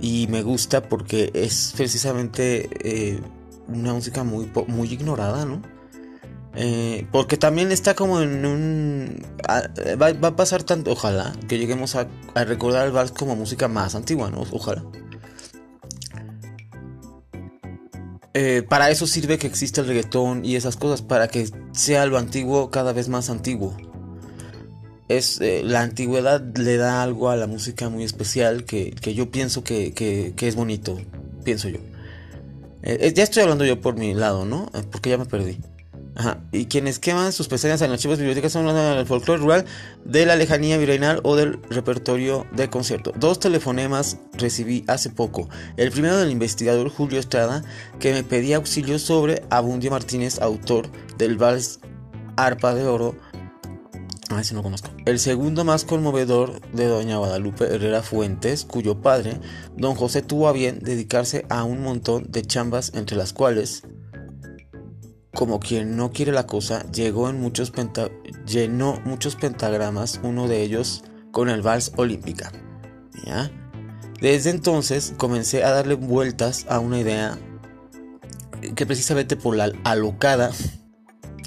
Y 0.00 0.28
me 0.28 0.42
gusta 0.42 0.88
porque 0.88 1.30
es 1.34 1.74
precisamente 1.76 2.68
eh, 2.82 3.20
una 3.68 3.92
música 3.92 4.22
muy, 4.24 4.50
muy 4.68 4.92
ignorada, 4.92 5.44
¿no? 5.44 5.60
Eh, 6.54 7.06
porque 7.10 7.36
también 7.36 7.72
está 7.72 7.94
como 7.94 8.20
en 8.20 8.44
un... 8.44 9.22
Va, 9.48 10.28
a 10.28 10.36
pasar 10.36 10.62
tanto, 10.62 10.92
ojalá, 10.92 11.32
que 11.48 11.58
lleguemos 11.58 11.94
a, 11.96 12.08
recordar 12.34 12.86
el 12.86 12.92
vals 12.92 13.12
como 13.12 13.36
música 13.36 13.68
más 13.68 13.94
antigua, 13.94 14.30
¿no? 14.30 14.44
Ojalá. 14.50 14.84
Eh, 18.34 18.62
para 18.66 18.90
eso 18.90 19.06
sirve 19.06 19.38
que 19.38 19.46
existe 19.46 19.80
el 19.80 19.86
reggaetón 19.86 20.44
y 20.44 20.56
esas 20.56 20.76
cosas, 20.76 21.02
para 21.02 21.28
que 21.28 21.48
sea 21.72 22.06
lo 22.06 22.18
antiguo 22.18 22.70
cada 22.70 22.92
vez 22.92 23.08
más 23.08 23.30
antiguo. 23.30 23.76
Es, 25.08 25.40
eh, 25.40 25.62
la 25.64 25.82
antigüedad 25.82 26.42
le 26.56 26.76
da 26.76 27.02
algo 27.02 27.28
a 27.28 27.36
la 27.36 27.46
música 27.46 27.88
muy 27.88 28.04
especial 28.04 28.64
que, 28.64 28.94
yo 29.14 29.30
pienso 29.30 29.64
que, 29.64 29.92
que, 29.92 30.48
es 30.48 30.54
bonito, 30.54 30.98
pienso 31.44 31.68
yo. 31.68 31.78
ya 32.82 33.22
estoy 33.22 33.42
hablando 33.42 33.64
yo 33.64 33.80
por 33.80 33.96
mi 33.96 34.14
lado, 34.14 34.44
¿no? 34.44 34.70
Porque 34.90 35.10
ya 35.10 35.18
me 35.18 35.26
perdí. 35.26 35.58
Ajá. 36.14 36.42
Y 36.52 36.66
quienes 36.66 36.98
queman 36.98 37.32
sus 37.32 37.48
pestañas 37.48 37.80
en 37.80 37.90
archivos 37.90 38.18
bibliotecas 38.18 38.52
son 38.52 38.66
del 38.66 39.06
folclore 39.06 39.40
rural, 39.40 39.64
de 40.04 40.26
la 40.26 40.36
lejanía 40.36 40.76
virreinal 40.76 41.20
o 41.22 41.36
del 41.36 41.62
repertorio 41.70 42.46
de 42.52 42.68
concierto. 42.68 43.12
Dos 43.16 43.40
telefonemas 43.40 44.18
recibí 44.34 44.84
hace 44.88 45.08
poco. 45.08 45.48
El 45.76 45.90
primero 45.90 46.18
del 46.18 46.30
investigador 46.30 46.90
Julio 46.90 47.18
Estrada, 47.18 47.62
que 47.98 48.12
me 48.12 48.24
pedía 48.24 48.56
auxilio 48.56 48.98
sobre 48.98 49.42
Abundio 49.48 49.90
Martínez, 49.90 50.40
autor 50.40 50.90
del 51.16 51.38
vals 51.38 51.80
Arpa 52.36 52.74
de 52.74 52.86
Oro. 52.86 53.16
Ah, 54.28 54.40
ese 54.40 54.54
no 54.54 54.62
conozco. 54.62 54.90
El 55.04 55.18
segundo 55.18 55.64
más 55.64 55.84
conmovedor 55.84 56.60
de 56.72 56.86
doña 56.86 57.18
Guadalupe 57.18 57.64
Herrera 57.64 58.02
Fuentes, 58.02 58.64
cuyo 58.64 59.00
padre, 59.00 59.40
don 59.76 59.94
José, 59.94 60.22
tuvo 60.22 60.48
a 60.48 60.52
bien 60.52 60.78
dedicarse 60.80 61.46
a 61.48 61.64
un 61.64 61.82
montón 61.82 62.30
de 62.30 62.42
chambas, 62.42 62.92
entre 62.94 63.16
las 63.16 63.32
cuales 63.32 63.82
como 65.34 65.60
quien 65.60 65.96
no 65.96 66.12
quiere 66.12 66.32
la 66.32 66.46
cosa, 66.46 66.84
llegó 66.92 67.28
en 67.28 67.40
muchos 67.40 67.72
llenó 68.46 69.00
muchos 69.04 69.36
pentagramas, 69.36 70.20
uno 70.22 70.48
de 70.48 70.62
ellos 70.62 71.04
con 71.30 71.48
el 71.48 71.62
vals 71.62 71.92
olímpica. 71.96 72.52
Desde 74.20 74.50
entonces 74.50 75.14
comencé 75.16 75.64
a 75.64 75.70
darle 75.70 75.94
vueltas 75.94 76.66
a 76.68 76.78
una 76.78 77.00
idea 77.00 77.38
que 78.76 78.86
precisamente 78.86 79.36
por 79.36 79.56
la 79.56 79.72
alocada 79.84 80.52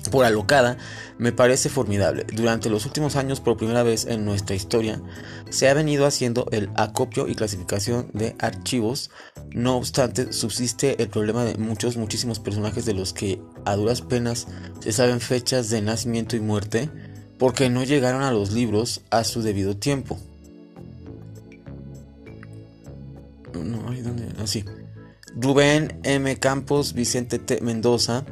por 0.10 0.26
alocada 0.26 0.78
me 1.18 1.32
parece 1.32 1.70
formidable. 1.70 2.26
Durante 2.34 2.70
los 2.70 2.86
últimos 2.86 3.16
años, 3.16 3.40
por 3.40 3.58
primera 3.58 3.84
vez 3.84 4.06
en 4.06 4.26
nuestra 4.26 4.56
historia, 4.56 5.02
se 5.50 5.70
ha 5.70 5.74
venido 5.74 6.06
haciendo 6.06 6.48
el 6.52 6.70
acopio 6.76 7.28
y 7.28 7.36
clasificación 7.36 8.10
de 8.14 8.36
archivos. 8.40 9.12
No 9.52 9.78
obstante, 9.78 10.34
subsiste 10.34 11.02
el 11.02 11.10
problema 11.10 11.46
de 11.46 11.56
muchos, 11.56 11.98
muchísimos 11.98 12.40
personajes 12.40 12.86
de 12.86 12.94
los 12.94 13.14
que 13.14 13.42
a 13.66 13.76
duras 13.76 14.02
penas 14.02 14.48
se 14.80 14.92
saben 14.92 15.20
fechas 15.20 15.70
de 15.70 15.82
nacimiento 15.82 16.36
y 16.36 16.40
muerte 16.40 16.90
porque 17.38 17.70
no 17.70 17.84
llegaron 17.84 18.24
a 18.24 18.32
los 18.32 18.52
libros 18.52 19.02
a 19.10 19.24
su 19.24 19.42
debido 19.42 19.78
tiempo. 19.78 20.18
No. 23.54 23.86
Así. 24.42 24.64
Ah, 24.68 24.72
Rubén 25.36 26.00
M. 26.04 26.38
Campos, 26.40 26.94
Vicente 26.94 27.40
T. 27.40 27.60
Mendoza, 27.62 28.26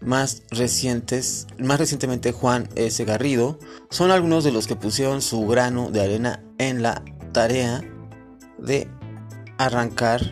más 0.00 0.42
recientes, 0.50 1.46
más 1.58 1.78
recientemente 1.78 2.32
Juan 2.32 2.68
S. 2.74 3.04
Garrido, 3.04 3.58
son 3.90 4.10
algunos 4.10 4.44
de 4.44 4.52
los 4.52 4.66
que 4.66 4.76
pusieron 4.76 5.22
su 5.22 5.46
grano 5.46 5.90
de 5.90 6.00
arena 6.00 6.42
en 6.58 6.82
la 6.82 7.02
tarea 7.32 7.82
de 8.58 8.88
arrancar, 9.58 10.22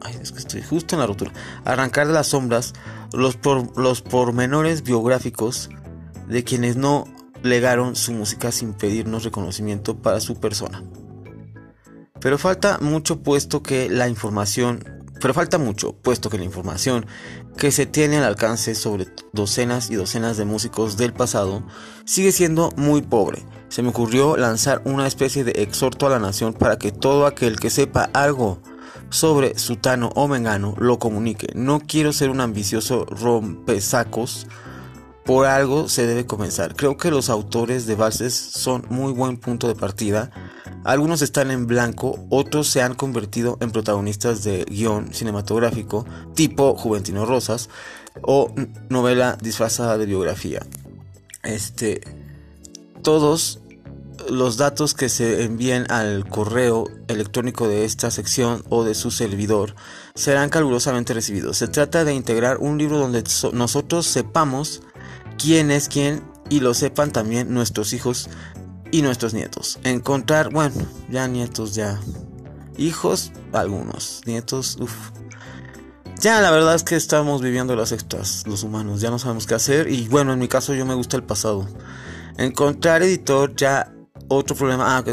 ay, 0.00 0.16
es 0.20 0.32
que 0.32 0.38
estoy 0.38 0.62
justo 0.62 0.94
en 0.94 1.00
la 1.00 1.06
rotura, 1.06 1.32
arrancar 1.64 2.06
de 2.06 2.14
las 2.14 2.28
sombras 2.28 2.72
los, 3.12 3.38
los 3.76 4.02
pormenores 4.02 4.82
biográficos 4.82 5.70
de 6.28 6.44
quienes 6.44 6.76
no 6.76 7.04
legaron 7.42 7.94
su 7.94 8.12
música 8.12 8.50
sin 8.50 8.72
pedirnos 8.72 9.24
reconocimiento 9.24 9.98
para 9.98 10.20
su 10.20 10.40
persona. 10.40 10.82
Pero 12.20 12.38
falta 12.38 12.78
mucho 12.80 13.22
puesto 13.22 13.62
que 13.62 13.90
la 13.90 14.08
información, 14.08 14.93
pero 15.24 15.32
falta 15.32 15.56
mucho 15.56 15.94
puesto 15.94 16.28
que 16.28 16.36
la 16.36 16.44
información 16.44 17.06
que 17.56 17.72
se 17.72 17.86
tiene 17.86 18.18
al 18.18 18.24
alcance 18.24 18.74
sobre 18.74 19.06
docenas 19.32 19.88
y 19.88 19.94
docenas 19.94 20.36
de 20.36 20.44
músicos 20.44 20.98
del 20.98 21.14
pasado 21.14 21.62
sigue 22.04 22.30
siendo 22.30 22.68
muy 22.76 23.00
pobre. 23.00 23.42
Se 23.70 23.80
me 23.80 23.88
ocurrió 23.88 24.36
lanzar 24.36 24.82
una 24.84 25.06
especie 25.06 25.42
de 25.42 25.62
exhorto 25.62 26.06
a 26.06 26.10
la 26.10 26.18
nación 26.18 26.52
para 26.52 26.76
que 26.76 26.92
todo 26.92 27.24
aquel 27.24 27.58
que 27.58 27.70
sepa 27.70 28.10
algo 28.12 28.60
sobre 29.08 29.58
Sutano 29.58 30.10
o 30.14 30.28
Mengano 30.28 30.74
lo 30.78 30.98
comunique. 30.98 31.46
No 31.54 31.80
quiero 31.80 32.12
ser 32.12 32.28
un 32.28 32.42
ambicioso 32.42 33.06
rompesacos. 33.06 34.46
Por 35.24 35.46
algo 35.46 35.88
se 35.88 36.06
debe 36.06 36.26
comenzar. 36.26 36.76
Creo 36.76 36.98
que 36.98 37.10
los 37.10 37.30
autores 37.30 37.86
de 37.86 37.94
valses 37.94 38.34
son 38.34 38.84
muy 38.90 39.12
buen 39.12 39.38
punto 39.38 39.68
de 39.68 39.74
partida. 39.74 40.30
Algunos 40.84 41.22
están 41.22 41.50
en 41.50 41.66
blanco, 41.66 42.26
otros 42.28 42.68
se 42.68 42.82
han 42.82 42.94
convertido 42.94 43.56
en 43.60 43.70
protagonistas 43.70 44.44
de 44.44 44.64
guion 44.64 45.14
cinematográfico 45.14 46.04
tipo 46.34 46.76
Juventino 46.76 47.24
Rosas 47.24 47.70
o 48.20 48.52
novela 48.90 49.38
disfrazada 49.40 49.96
de 49.96 50.04
biografía. 50.04 50.60
Este, 51.42 52.02
todos 53.02 53.60
los 54.28 54.56
datos 54.56 54.94
que 54.94 55.08
se 55.08 55.44
envíen 55.44 55.90
al 55.90 56.28
correo 56.28 56.86
electrónico 57.08 57.68
de 57.68 57.84
esta 57.84 58.10
sección 58.10 58.62
o 58.68 58.84
de 58.84 58.94
su 58.94 59.10
servidor 59.10 59.74
serán 60.14 60.50
calurosamente 60.50 61.14
recibidos. 61.14 61.58
Se 61.58 61.68
trata 61.68 62.04
de 62.04 62.14
integrar 62.14 62.58
un 62.58 62.78
libro 62.78 62.98
donde 62.98 63.24
nosotros 63.52 64.06
sepamos 64.06 64.82
quién 65.38 65.70
es 65.70 65.88
quién 65.88 66.22
y 66.48 66.60
lo 66.60 66.74
sepan 66.74 67.12
también 67.12 67.52
nuestros 67.52 67.92
hijos 67.92 68.28
y 68.90 69.02
nuestros 69.02 69.34
nietos. 69.34 69.78
Encontrar, 69.82 70.52
bueno, 70.52 70.86
ya 71.10 71.26
nietos, 71.26 71.74
ya. 71.74 72.00
Hijos, 72.76 73.32
algunos. 73.52 74.22
Nietos, 74.26 74.76
uff. 74.80 75.10
Ya 76.20 76.40
la 76.40 76.50
verdad 76.50 76.74
es 76.74 76.84
que 76.84 76.96
estamos 76.96 77.42
viviendo 77.42 77.74
las 77.76 77.92
extras, 77.92 78.44
los 78.46 78.62
humanos, 78.62 79.00
ya 79.00 79.10
no 79.10 79.18
sabemos 79.18 79.46
qué 79.46 79.54
hacer 79.54 79.90
y 79.90 80.08
bueno, 80.08 80.32
en 80.32 80.38
mi 80.38 80.48
caso 80.48 80.72
yo 80.72 80.86
me 80.86 80.94
gusta 80.94 81.16
el 81.16 81.24
pasado. 81.24 81.68
Encontrar 82.38 83.02
editor 83.02 83.54
ya 83.54 83.92
otro 84.28 84.56
problema. 84.56 84.96
Ah, 84.96 85.04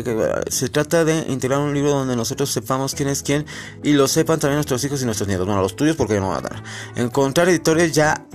se 0.47 0.69
trata 0.69 1.03
de 1.03 1.25
integrar 1.27 1.59
un 1.59 1.73
libro 1.73 1.91
donde 1.91 2.15
nosotros 2.15 2.49
sepamos 2.51 2.95
quién 2.95 3.09
es 3.09 3.23
quién 3.23 3.45
y 3.83 3.93
lo 3.93 4.07
sepan 4.07 4.39
también 4.39 4.57
nuestros 4.57 4.83
hijos 4.83 5.01
y 5.01 5.05
nuestros 5.05 5.27
nietos. 5.27 5.45
Bueno, 5.45 5.61
los 5.61 5.75
tuyos 5.75 5.95
porque 5.95 6.19
no 6.19 6.29
van 6.29 6.45
a 6.45 6.49
dar. 6.49 6.63
Encontrar 6.95 7.49
editores 7.49 7.93
ya 7.93 8.25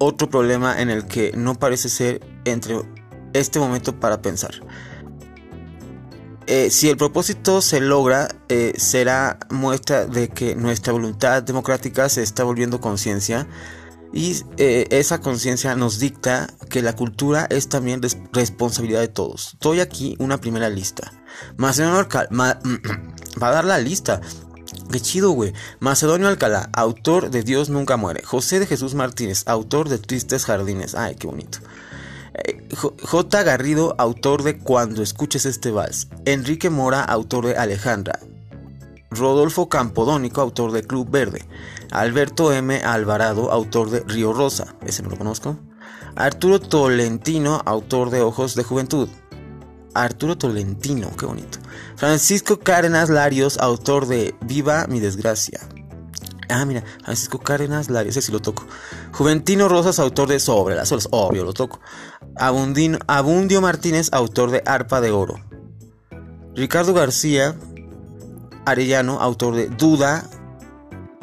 otro 0.00 0.30
problema 0.30 0.80
en 0.80 0.90
el 0.90 1.06
que 1.06 1.32
no 1.36 1.54
parece 1.54 1.88
ser 1.88 2.20
entre 2.44 2.80
este 3.34 3.60
momento 3.60 4.00
para 4.00 4.22
pensar. 4.22 4.52
Eh, 6.46 6.70
si 6.70 6.88
el 6.88 6.96
propósito 6.96 7.60
se 7.60 7.80
logra, 7.80 8.28
eh, 8.48 8.72
será 8.76 9.38
muestra 9.50 10.06
de 10.06 10.28
que 10.28 10.56
nuestra 10.56 10.92
voluntad 10.92 11.42
democrática 11.42 12.08
se 12.08 12.22
está 12.22 12.42
volviendo 12.42 12.80
conciencia 12.80 13.46
y 14.12 14.42
eh, 14.56 14.86
esa 14.90 15.20
conciencia 15.20 15.76
nos 15.76 16.00
dicta 16.00 16.48
que 16.68 16.82
la 16.82 16.96
cultura 16.96 17.46
es 17.50 17.68
también 17.68 18.00
responsabilidad 18.32 19.00
de 19.00 19.08
todos. 19.08 19.52
Estoy 19.52 19.80
aquí 19.80 20.16
una 20.18 20.38
primera 20.38 20.68
lista. 20.68 21.12
Macedonio 21.56 22.00
Alcalá, 22.00 22.28
va 23.40 23.48
a 23.48 23.52
dar 23.52 23.64
la 23.64 23.78
lista. 23.78 24.20
Qué 24.90 25.00
chido, 25.00 25.30
güey. 25.30 25.52
Macedonio 25.78 26.26
Alcalá, 26.26 26.68
autor 26.72 27.30
de 27.30 27.44
Dios 27.44 27.68
nunca 27.68 27.96
muere. 27.96 28.24
José 28.24 28.58
de 28.58 28.66
Jesús 28.66 28.94
Martínez, 28.94 29.44
autor 29.46 29.88
de 29.88 29.98
Tristes 29.98 30.44
Jardines. 30.44 30.96
Ay, 30.96 31.14
qué 31.14 31.28
bonito. 31.28 31.58
J. 33.02 33.42
Garrido, 33.42 33.94
autor 33.98 34.42
de 34.42 34.58
Cuando 34.58 35.02
escuches 35.02 35.46
este 35.46 35.70
vals. 35.70 36.08
Enrique 36.24 36.70
Mora, 36.70 37.02
autor 37.02 37.46
de 37.46 37.56
Alejandra. 37.56 38.18
Rodolfo 39.10 39.68
Campodónico, 39.68 40.40
autor 40.40 40.72
de 40.72 40.82
Club 40.82 41.10
Verde. 41.10 41.44
Alberto 41.90 42.52
M. 42.52 42.76
Alvarado, 42.82 43.52
autor 43.52 43.90
de 43.90 44.00
Río 44.00 44.32
Rosa. 44.32 44.74
Ese 44.84 45.02
me 45.02 45.10
lo 45.10 45.16
conozco. 45.16 45.56
Arturo 46.16 46.60
Tolentino, 46.60 47.60
autor 47.64 48.10
de 48.10 48.22
Ojos 48.22 48.54
de 48.54 48.64
Juventud. 48.64 49.08
Arturo 49.94 50.38
Tolentino, 50.38 51.10
qué 51.16 51.26
bonito. 51.26 51.58
Francisco 52.00 52.58
Cárdenas 52.58 53.10
Larios, 53.10 53.58
autor 53.58 54.06
de 54.06 54.34
Viva 54.40 54.86
mi 54.88 55.00
desgracia. 55.00 55.60
Ah, 56.48 56.64
mira, 56.64 56.82
Francisco 57.04 57.38
Cárdenas 57.40 57.90
Larios, 57.90 58.16
ese 58.16 58.28
sí 58.28 58.32
lo 58.32 58.40
toco. 58.40 58.66
Juventino 59.12 59.68
Rosas, 59.68 59.98
autor 59.98 60.26
de 60.26 60.40
Sobre 60.40 60.76
las 60.76 60.90
olas, 60.92 61.08
obvio, 61.10 61.44
lo 61.44 61.52
toco. 61.52 61.78
Abundio 62.36 63.60
Martínez, 63.60 64.08
autor 64.12 64.50
de 64.50 64.62
Arpa 64.64 65.02
de 65.02 65.10
Oro. 65.10 65.34
Ricardo 66.54 66.94
García 66.94 67.54
Arellano, 68.64 69.20
autor 69.20 69.54
de 69.56 69.68
Duda. 69.68 70.24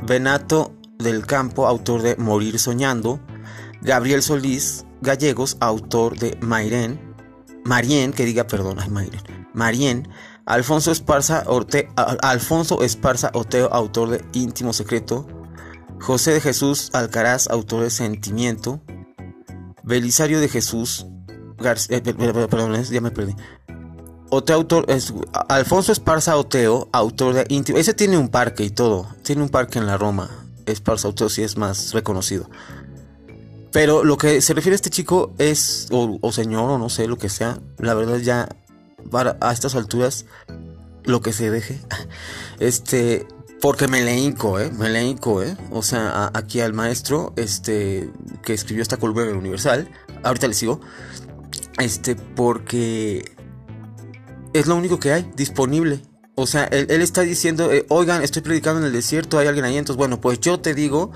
Benato 0.04 0.76
del 1.00 1.26
Campo, 1.26 1.66
autor 1.66 2.04
de 2.04 2.18
Morir 2.18 2.60
Soñando. 2.60 3.20
Gabriel 3.82 4.22
Solís 4.22 4.86
Gallegos, 5.02 5.58
autor 5.60 6.20
de 6.20 6.38
Mairén. 6.40 7.16
Marien, 7.66 8.14
que 8.14 8.26
diga 8.26 8.46
perdón, 8.46 8.78
ay 8.80 8.92
Mairén. 8.92 9.24
Marien. 9.56 10.08
Alfonso 10.48 10.92
Esparza, 10.92 11.44
Alfonso 12.22 12.82
Esparza 12.82 13.32
Oteo, 13.34 13.70
autor 13.72 14.10
de 14.10 14.26
Íntimo 14.32 14.74
Secreto. 14.74 15.28
José 16.00 16.32
de 16.32 16.42
Jesús 16.42 16.90
Alcaraz, 16.94 17.50
autor 17.50 17.84
de 17.84 17.90
Sentimiento. 17.90 18.82
Belisario 19.84 20.40
de 20.40 20.48
Jesús 20.48 21.06
García, 21.58 21.98
eh, 21.98 22.02
perdón, 22.02 22.82
ya 22.82 23.02
me 23.02 23.12
perdí. 23.12 23.36
Oteo 24.30 24.56
autor 24.56 24.86
es 24.90 25.14
Alfonso 25.50 25.92
Esparza 25.92 26.38
Oteo, 26.38 26.90
autor 26.92 27.34
de 27.34 27.46
Íntimo. 27.50 27.78
Ese 27.78 27.94
tiene 27.94 28.18
un 28.18 28.30
parque 28.30 28.64
y 28.64 28.70
todo. 28.70 29.08
Tiene 29.24 29.44
un 29.44 29.50
parque 29.50 29.80
en 29.80 29.86
la 29.86 29.98
Roma. 29.98 30.30
Esparza 30.66 31.10
Oteo 31.10 31.30
sí 31.30 31.44
es 31.44 31.58
más 31.58 31.94
reconocido. 31.94 32.50
Pero 33.72 34.04
lo 34.04 34.18
que 34.18 34.42
se 34.42 34.54
refiere 34.54 34.76
a 34.76 34.78
este 34.78 34.90
chico 34.90 35.34
es, 35.38 35.88
o, 35.92 36.32
señor, 36.32 36.70
o 36.70 36.78
no 36.78 36.90
sé, 36.90 37.08
lo 37.08 37.18
que 37.18 37.30
sea. 37.30 37.60
La 37.80 37.94
verdad 37.94 38.18
ya, 38.18 38.50
para, 39.10 39.38
a 39.42 39.52
estas 39.52 39.76
alturas, 39.76 40.26
lo 41.04 41.22
que 41.22 41.34
se 41.34 41.50
deje. 41.50 41.80
Este, 42.60 43.28
porque 43.62 43.88
me 43.88 44.02
le 44.02 44.18
hinco, 44.18 44.60
¿eh? 44.60 44.72
Me 44.72 44.90
le 44.90 45.04
hinco, 45.04 45.44
¿eh? 45.44 45.56
O 45.72 45.82
sea, 45.84 46.32
aquí 46.34 46.60
al 46.60 46.74
maestro, 46.74 47.34
este, 47.36 48.10
que 48.44 48.54
escribió 48.54 48.82
esta 48.82 48.98
columna 48.98 49.32
Universal, 49.32 49.90
ahorita 50.24 50.48
le 50.48 50.54
sigo, 50.54 50.82
este, 51.80 52.16
porque 52.16 53.32
es 54.54 54.68
lo 54.68 54.76
único 54.76 55.00
que 55.00 55.14
hay 55.14 55.32
disponible. 55.36 56.02
O 56.36 56.46
sea, 56.46 56.66
él, 56.66 57.02
está 57.02 57.22
diciendo, 57.22 57.72
eh, 57.72 57.86
oigan, 57.90 58.22
estoy 58.24 58.44
predicando 58.44 58.80
en 58.80 58.88
el 58.88 58.94
desierto, 58.94 59.40
hay 59.40 59.48
alguien 59.48 59.66
ahí, 59.66 59.78
entonces, 59.78 59.98
bueno, 59.98 60.22
pues 60.22 60.40
yo 60.40 60.60
te 60.60 60.76
digo 60.76 61.12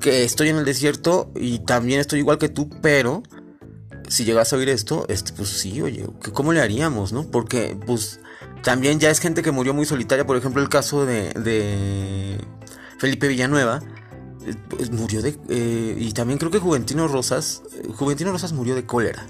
que 0.00 0.24
estoy 0.24 0.50
en 0.50 0.56
el 0.56 0.64
desierto 0.66 1.30
y 1.34 1.60
también 1.60 2.00
estoy 2.00 2.18
igual 2.18 2.38
que 2.38 2.50
tú, 2.50 2.68
pero 2.82 3.22
si 4.10 4.24
llegas 4.24 4.52
a 4.52 4.56
oír 4.56 4.68
esto, 4.68 5.06
este, 5.08 5.32
pues 5.32 5.48
sí, 5.50 5.80
oye, 5.80 6.04
¿cómo 6.32 6.52
le 6.52 6.60
haríamos, 6.60 7.12
no? 7.12 7.30
Porque, 7.30 7.78
pues, 7.86 8.18
también 8.64 8.98
ya 8.98 9.08
es 9.08 9.20
gente 9.20 9.40
que 9.40 9.52
murió 9.52 9.72
muy 9.72 9.86
solitaria. 9.86 10.26
Por 10.26 10.36
ejemplo, 10.36 10.60
el 10.60 10.68
caso 10.68 11.06
de, 11.06 12.36
Felipe 12.98 13.28
Villanueva. 13.28 13.80
Eh, 14.44 14.54
pues, 14.68 14.90
murió 14.90 15.22
de... 15.22 15.38
Eh, 15.48 15.96
y 15.96 16.12
también 16.12 16.38
creo 16.38 16.50
que 16.50 16.58
Juventino 16.58 17.06
Rosas... 17.06 17.62
Eh, 17.72 17.88
Juventino 17.94 18.32
Rosas 18.32 18.52
murió 18.52 18.74
de 18.74 18.84
cólera. 18.84 19.26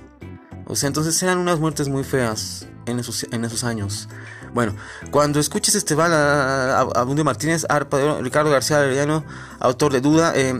O 0.66 0.76
sea, 0.76 0.86
entonces 0.86 1.22
eran 1.22 1.38
unas 1.38 1.60
muertes 1.60 1.88
muy 1.88 2.02
feas 2.02 2.66
en 2.86 3.00
esos, 3.00 3.26
en 3.30 3.44
esos 3.44 3.64
años. 3.64 4.08
Bueno, 4.54 4.74
cuando 5.10 5.40
escuches 5.40 5.74
este 5.74 5.94
van 5.94 6.12
a, 6.14 7.04
Martínez, 7.22 7.66
Arpa, 7.68 8.18
Ricardo 8.20 8.50
García 8.50 8.78
Arellano, 8.78 9.24
autor 9.58 9.92
de 9.92 10.00
Duda, 10.00 10.32
eh, 10.34 10.54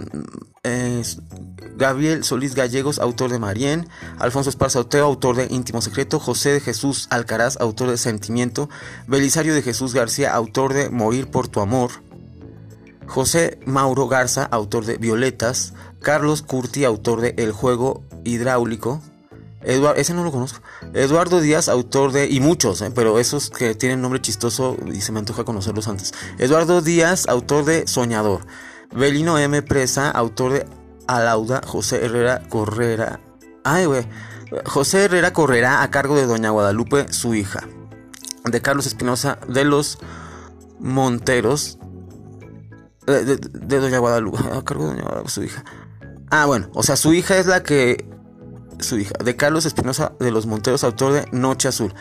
Gabriel 0.62 2.22
Solís 2.22 2.54
Gallegos, 2.54 2.98
autor 2.98 3.30
de 3.30 3.38
Marien, 3.38 3.88
Alfonso 4.18 4.50
Esparza 4.50 4.80
Oteo, 4.80 5.06
autor 5.06 5.36
de 5.36 5.46
Íntimo 5.48 5.80
Secreto, 5.80 6.20
José 6.20 6.52
de 6.52 6.60
Jesús 6.60 7.06
Alcaraz, 7.08 7.56
autor 7.60 7.88
de 7.88 7.96
Sentimiento, 7.96 8.68
Belisario 9.06 9.54
de 9.54 9.62
Jesús 9.62 9.94
García, 9.94 10.34
autor 10.34 10.74
de 10.74 10.90
Morir 10.90 11.30
por 11.30 11.48
tu 11.48 11.60
amor, 11.60 11.90
José 13.06 13.58
Mauro 13.64 14.06
Garza, 14.06 14.44
autor 14.44 14.84
de 14.84 14.98
Violetas, 14.98 15.72
Carlos 16.00 16.42
Curti, 16.42 16.84
autor 16.84 17.22
de 17.22 17.34
El 17.38 17.52
juego 17.52 18.04
hidráulico, 18.24 19.00
ese 19.62 20.14
no 20.14 20.24
lo 20.24 20.32
conozco. 20.32 20.60
Eduardo 20.94 21.40
Díaz, 21.40 21.68
autor 21.68 22.12
de. 22.12 22.28
Y 22.28 22.40
muchos, 22.40 22.80
eh, 22.80 22.90
pero 22.94 23.18
esos 23.18 23.50
que 23.50 23.74
tienen 23.74 24.00
nombre 24.00 24.20
chistoso 24.20 24.76
y 24.86 25.02
se 25.02 25.12
me 25.12 25.18
antoja 25.18 25.44
conocerlos 25.44 25.86
antes. 25.86 26.14
Eduardo 26.38 26.80
Díaz, 26.80 27.28
autor 27.28 27.66
de 27.66 27.86
Soñador. 27.86 28.40
Belino 28.92 29.38
M. 29.38 29.62
Presa, 29.62 30.11
autor 30.11 30.53
de 30.53 30.66
Alauda. 31.07 31.61
José 31.66 32.05
Herrera 32.05 32.42
Correra. 32.48 33.20
Ay, 33.64 33.87
güey. 33.87 34.07
José 34.66 35.05
Herrera 35.05 35.33
Correrá 35.33 35.83
a 35.83 35.90
cargo 35.90 36.16
de 36.16 36.26
Doña 36.26 36.50
Guadalupe, 36.50 37.12
su 37.12 37.35
hija. 37.35 37.61
De 38.44 38.61
Carlos 38.61 38.87
Espinosa 38.87 39.38
de 39.48 39.64
los 39.64 39.98
Monteros. 40.79 41.79
De, 43.07 43.24
de, 43.24 43.79
Doña 43.81 43.98
Guadalupe. 43.98 44.38
A 44.53 44.62
cargo 44.64 44.85
de 44.85 44.90
Doña 44.90 45.03
Guadalupe, 45.03 45.31
su 45.31 45.42
hija. 45.42 45.64
Ah, 46.31 46.46
bueno. 46.46 46.68
O 46.74 46.83
sea, 46.83 46.96
su 46.96 47.12
hija 47.12 47.38
es 47.38 47.46
la 47.46 47.62
que 47.62 48.07
su 48.83 48.98
hija, 48.98 49.14
de 49.22 49.37
Carlos 49.37 49.66
Espinosa 49.66 50.12
de 50.18 50.31
los 50.31 50.46
Monteros, 50.46 50.85
autor 50.85 51.12
de 51.12 51.26
Noche 51.33 51.68
Azul. 51.68 51.92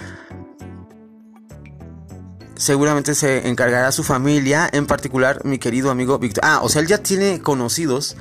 Seguramente 2.59 3.15
se 3.15 3.47
encargará 3.47 3.89
su 3.93 4.03
familia, 4.03 4.69
en 4.73 4.85
particular 4.85 5.45
mi 5.45 5.59
querido 5.59 5.91
amigo 5.91 6.19
Víctor. 6.19 6.43
Ah, 6.45 6.59
o 6.61 6.67
sea, 6.67 6.81
él 6.81 6.89
ya 6.89 6.97
tiene 6.97 7.39
conocidos 7.39 8.17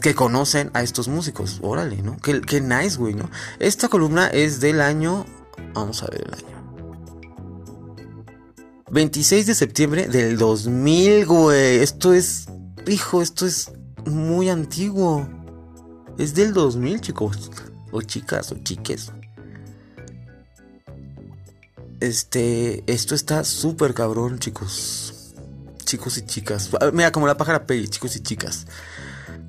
que 0.00 0.14
conocen 0.14 0.70
a 0.72 0.82
estos 0.82 1.08
músicos. 1.08 1.58
Órale, 1.60 2.00
¿no? 2.00 2.16
Qué, 2.16 2.40
qué 2.40 2.62
nice, 2.62 2.96
güey, 2.96 3.12
¿no? 3.12 3.28
Esta 3.58 3.88
columna 3.88 4.28
es 4.28 4.60
del 4.60 4.80
año... 4.80 5.26
Vamos 5.74 6.02
a 6.02 6.06
ver 6.06 6.24
el 6.26 6.32
año. 6.32 6.56
26 8.90 9.44
de 9.46 9.54
septiembre 9.54 10.08
del 10.08 10.38
2000, 10.38 11.26
güey. 11.26 11.80
Esto 11.80 12.14
es... 12.14 12.46
Hijo, 12.86 13.20
esto 13.20 13.44
es 13.44 13.72
muy 14.06 14.48
antiguo. 14.48 15.28
Es 16.16 16.34
del 16.34 16.54
2000, 16.54 17.02
chicos 17.02 17.50
o 17.92 18.00
chicas 18.00 18.52
o 18.52 18.56
chiques. 18.56 19.12
Este, 22.00 22.84
esto 22.86 23.14
está 23.14 23.44
súper 23.44 23.94
cabrón, 23.94 24.38
chicos. 24.38 25.34
Chicos 25.84 26.18
y 26.18 26.26
chicas. 26.26 26.70
Ah, 26.80 26.90
mira, 26.92 27.12
como 27.12 27.26
la 27.26 27.36
pájara 27.36 27.66
Peggy, 27.66 27.88
chicos 27.88 28.16
y 28.16 28.20
chicas. 28.20 28.66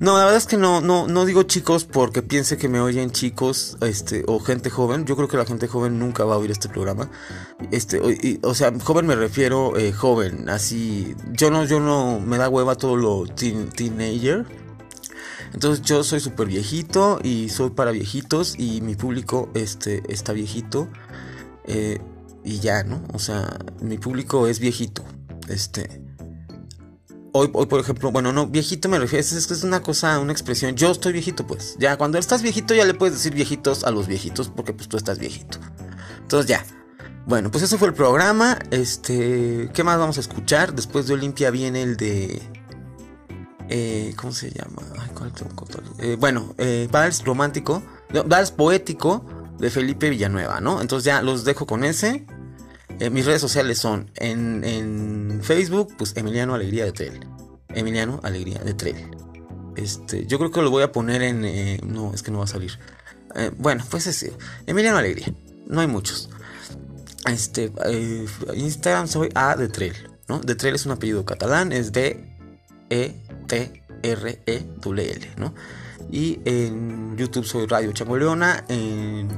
No, 0.00 0.16
la 0.16 0.24
verdad 0.24 0.36
es 0.36 0.46
que 0.46 0.56
no, 0.56 0.80
no, 0.80 1.08
no 1.08 1.24
digo 1.24 1.42
chicos 1.42 1.84
porque 1.84 2.22
piense 2.22 2.56
que 2.56 2.68
me 2.68 2.80
oyen 2.80 3.10
chicos, 3.10 3.76
este, 3.80 4.22
o 4.28 4.38
gente 4.38 4.70
joven. 4.70 5.04
Yo 5.04 5.16
creo 5.16 5.26
que 5.26 5.36
la 5.36 5.44
gente 5.44 5.66
joven 5.66 5.98
nunca 5.98 6.24
va 6.24 6.36
a 6.36 6.38
oír 6.38 6.52
este 6.52 6.68
programa. 6.68 7.10
Este, 7.72 8.00
o, 8.42 8.54
sea, 8.54 8.72
joven 8.78 9.06
me 9.06 9.16
refiero 9.16 9.76
eh, 9.76 9.92
joven, 9.92 10.48
así. 10.48 11.16
Yo 11.32 11.50
no, 11.50 11.64
yo 11.64 11.80
no, 11.80 12.20
me 12.20 12.38
da 12.38 12.48
hueva 12.48 12.76
todo 12.76 12.94
lo 12.96 13.24
teenager. 13.26 14.46
Entonces 15.52 15.84
yo 15.84 16.04
soy 16.04 16.20
súper 16.20 16.46
viejito 16.46 17.18
y 17.24 17.48
soy 17.48 17.70
para 17.70 17.90
viejitos 17.90 18.54
y 18.56 18.80
mi 18.82 18.94
público 18.94 19.50
este, 19.54 20.02
está 20.12 20.32
viejito. 20.32 20.88
Eh, 21.64 22.00
y 22.48 22.60
ya, 22.60 22.82
¿no? 22.82 23.02
O 23.12 23.18
sea, 23.18 23.58
mi 23.82 23.98
público 23.98 24.46
es 24.46 24.58
viejito. 24.58 25.04
Este. 25.48 26.02
Hoy, 27.32 27.48
por 27.48 27.78
ejemplo, 27.78 28.10
bueno, 28.10 28.32
no, 28.32 28.46
viejito 28.46 28.88
me 28.88 28.98
refiero, 28.98 29.20
es, 29.20 29.32
es 29.32 29.62
una 29.62 29.82
cosa, 29.82 30.18
una 30.18 30.32
expresión. 30.32 30.74
Yo 30.74 30.90
estoy 30.90 31.12
viejito, 31.12 31.46
pues. 31.46 31.76
Ya, 31.78 31.98
cuando 31.98 32.16
estás 32.16 32.40
viejito, 32.40 32.74
ya 32.74 32.86
le 32.86 32.94
puedes 32.94 33.16
decir 33.16 33.34
viejitos 33.34 33.84
a 33.84 33.90
los 33.90 34.06
viejitos, 34.06 34.48
porque 34.48 34.72
pues 34.72 34.88
tú 34.88 34.96
estás 34.96 35.18
viejito. 35.18 35.58
Entonces 36.22 36.48
ya. 36.48 36.64
Bueno, 37.26 37.50
pues 37.50 37.62
eso 37.64 37.76
fue 37.76 37.88
el 37.88 37.94
programa. 37.94 38.58
Este. 38.70 39.68
¿Qué 39.74 39.84
más 39.84 39.98
vamos 39.98 40.16
a 40.16 40.20
escuchar? 40.20 40.74
Después 40.74 41.06
de 41.06 41.14
Olimpia 41.14 41.50
viene 41.50 41.82
el 41.82 41.98
de. 41.98 42.40
Eh, 43.68 44.14
¿Cómo 44.16 44.32
se 44.32 44.50
llama? 44.50 44.82
Eh, 45.98 46.16
bueno, 46.18 46.54
eh, 46.56 46.88
Vals 46.90 47.22
Romántico, 47.26 47.82
Vals 48.26 48.52
Poético 48.52 49.26
de 49.58 49.68
Felipe 49.68 50.08
Villanueva, 50.08 50.62
¿no? 50.62 50.80
Entonces 50.80 51.04
ya 51.04 51.20
los 51.20 51.44
dejo 51.44 51.66
con 51.66 51.84
ese. 51.84 52.26
Eh, 53.00 53.10
mis 53.10 53.26
redes 53.26 53.40
sociales 53.40 53.78
son 53.78 54.10
en, 54.16 55.40
Facebook, 55.42 55.94
pues 55.96 56.16
Emiliano 56.16 56.54
Alegría 56.54 56.84
de 56.84 56.92
Trell. 56.92 57.20
Emiliano 57.68 58.20
Alegría 58.22 58.58
de 58.58 58.74
Trell. 58.74 59.10
Este, 59.76 60.26
yo 60.26 60.38
creo 60.38 60.50
que 60.50 60.62
lo 60.62 60.70
voy 60.70 60.82
a 60.82 60.90
poner 60.90 61.22
en. 61.22 61.42
no, 61.86 62.12
es 62.12 62.22
que 62.22 62.30
no 62.30 62.38
va 62.38 62.44
a 62.44 62.48
salir. 62.48 62.78
bueno, 63.56 63.84
pues 63.90 64.06
ese. 64.06 64.32
Emiliano 64.66 64.98
Alegría. 64.98 65.32
No 65.66 65.80
hay 65.80 65.86
muchos. 65.86 66.28
Este, 67.26 67.70
Instagram 68.54 69.06
soy 69.06 69.28
A 69.34 69.54
de 69.54 69.68
Trell, 69.68 69.94
¿no? 70.28 70.40
De 70.40 70.54
Trell 70.54 70.74
es 70.74 70.86
un 70.86 70.92
apellido 70.92 71.24
catalán, 71.24 71.72
es 71.72 71.92
de 71.92 72.24
E 72.90 73.14
T-R-E-L, 73.46 75.30
¿no? 75.36 75.54
Y 76.10 76.40
en 76.44 77.16
YouTube 77.16 77.44
soy 77.44 77.66
Radio 77.66 77.92
Changoleona, 77.92 78.64
en 78.68 79.28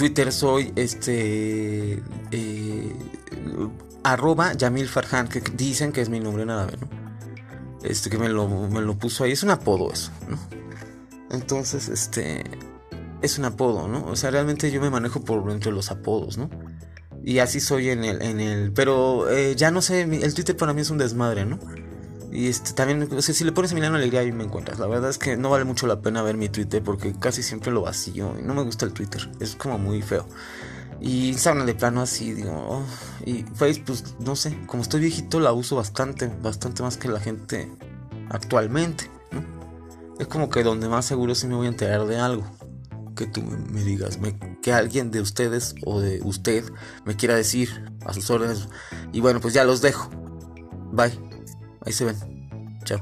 Twitter 0.00 0.32
soy 0.32 0.72
este 0.76 2.02
eh, 2.30 2.96
arroba 4.02 4.54
Yamil 4.54 4.88
Farhan, 4.88 5.28
que 5.28 5.40
dicen 5.40 5.92
que 5.92 6.00
es 6.00 6.08
mi 6.08 6.20
nombre 6.20 6.46
nada, 6.46 6.68
¿no? 6.80 6.88
Este 7.82 8.08
que 8.08 8.16
me 8.16 8.30
lo, 8.30 8.48
me 8.48 8.80
lo 8.80 8.96
puso 8.96 9.24
ahí, 9.24 9.32
es 9.32 9.42
un 9.42 9.50
apodo 9.50 9.92
eso, 9.92 10.10
¿no? 10.26 10.38
Entonces, 11.30 11.90
este 11.90 12.44
es 13.20 13.36
un 13.36 13.44
apodo, 13.44 13.88
¿no? 13.88 14.06
O 14.06 14.16
sea, 14.16 14.30
realmente 14.30 14.70
yo 14.70 14.80
me 14.80 14.88
manejo 14.88 15.20
por 15.20 15.50
entre 15.50 15.70
los 15.70 15.90
apodos, 15.90 16.38
¿no? 16.38 16.48
Y 17.22 17.40
así 17.40 17.60
soy 17.60 17.90
en 17.90 18.02
el, 18.02 18.22
en 18.22 18.40
el, 18.40 18.72
pero 18.72 19.28
eh, 19.28 19.54
ya 19.54 19.70
no 19.70 19.82
sé, 19.82 20.00
el 20.00 20.32
Twitter 20.32 20.56
para 20.56 20.72
mí 20.72 20.80
es 20.80 20.88
un 20.88 20.96
desmadre, 20.96 21.44
¿no? 21.44 21.58
Y 22.32 22.46
este, 22.46 22.72
también, 22.72 23.08
o 23.12 23.22
sea, 23.22 23.34
si 23.34 23.44
le 23.44 23.52
pones 23.52 23.72
Emiliano 23.72 23.96
Alegría 23.96 24.20
ahí 24.20 24.30
me 24.30 24.44
encuentras. 24.44 24.78
La 24.78 24.86
verdad 24.86 25.10
es 25.10 25.18
que 25.18 25.36
no 25.36 25.50
vale 25.50 25.64
mucho 25.64 25.86
la 25.86 26.00
pena 26.00 26.22
ver 26.22 26.36
mi 26.36 26.48
Twitter 26.48 26.82
porque 26.82 27.12
casi 27.12 27.42
siempre 27.42 27.72
lo 27.72 27.82
vacío. 27.82 28.34
Y 28.38 28.42
no 28.42 28.54
me 28.54 28.62
gusta 28.62 28.86
el 28.86 28.92
Twitter. 28.92 29.28
Es 29.40 29.56
como 29.56 29.78
muy 29.78 30.00
feo. 30.00 30.26
Y 31.00 31.30
Instagram 31.30 31.66
de 31.66 31.74
plano 31.74 32.02
así, 32.02 32.32
digo. 32.32 32.52
Oh, 32.52 32.84
y 33.24 33.44
Facebook, 33.54 33.84
pues 33.86 34.04
no 34.20 34.36
sé. 34.36 34.56
Como 34.66 34.82
estoy 34.82 35.00
viejito, 35.00 35.40
la 35.40 35.52
uso 35.52 35.76
bastante. 35.76 36.30
Bastante 36.42 36.82
más 36.82 36.96
que 36.96 37.08
la 37.08 37.18
gente 37.18 37.68
actualmente. 38.28 39.10
Es 40.20 40.28
como 40.28 40.50
que 40.50 40.62
donde 40.62 40.88
más 40.88 41.06
seguro 41.06 41.34
sí 41.34 41.46
me 41.46 41.56
voy 41.56 41.66
a 41.66 41.70
enterar 41.70 42.06
de 42.06 42.18
algo. 42.18 42.44
Que 43.16 43.26
tú 43.26 43.42
me, 43.42 43.82
digas. 43.82 44.18
que 44.62 44.72
alguien 44.72 45.10
de 45.10 45.20
ustedes 45.20 45.74
o 45.84 46.00
de 46.00 46.20
usted 46.22 46.64
me 47.04 47.16
quiera 47.16 47.34
decir 47.34 47.90
a 48.04 48.12
sus 48.12 48.30
órdenes. 48.30 48.68
Y 49.12 49.20
bueno, 49.20 49.40
pues 49.40 49.52
ya 49.52 49.64
los 49.64 49.80
dejo. 49.80 50.10
Bye. 50.92 51.29
Ahí 51.84 51.92
se 51.92 52.04
ven. 52.04 52.16
Chao. 52.84 53.00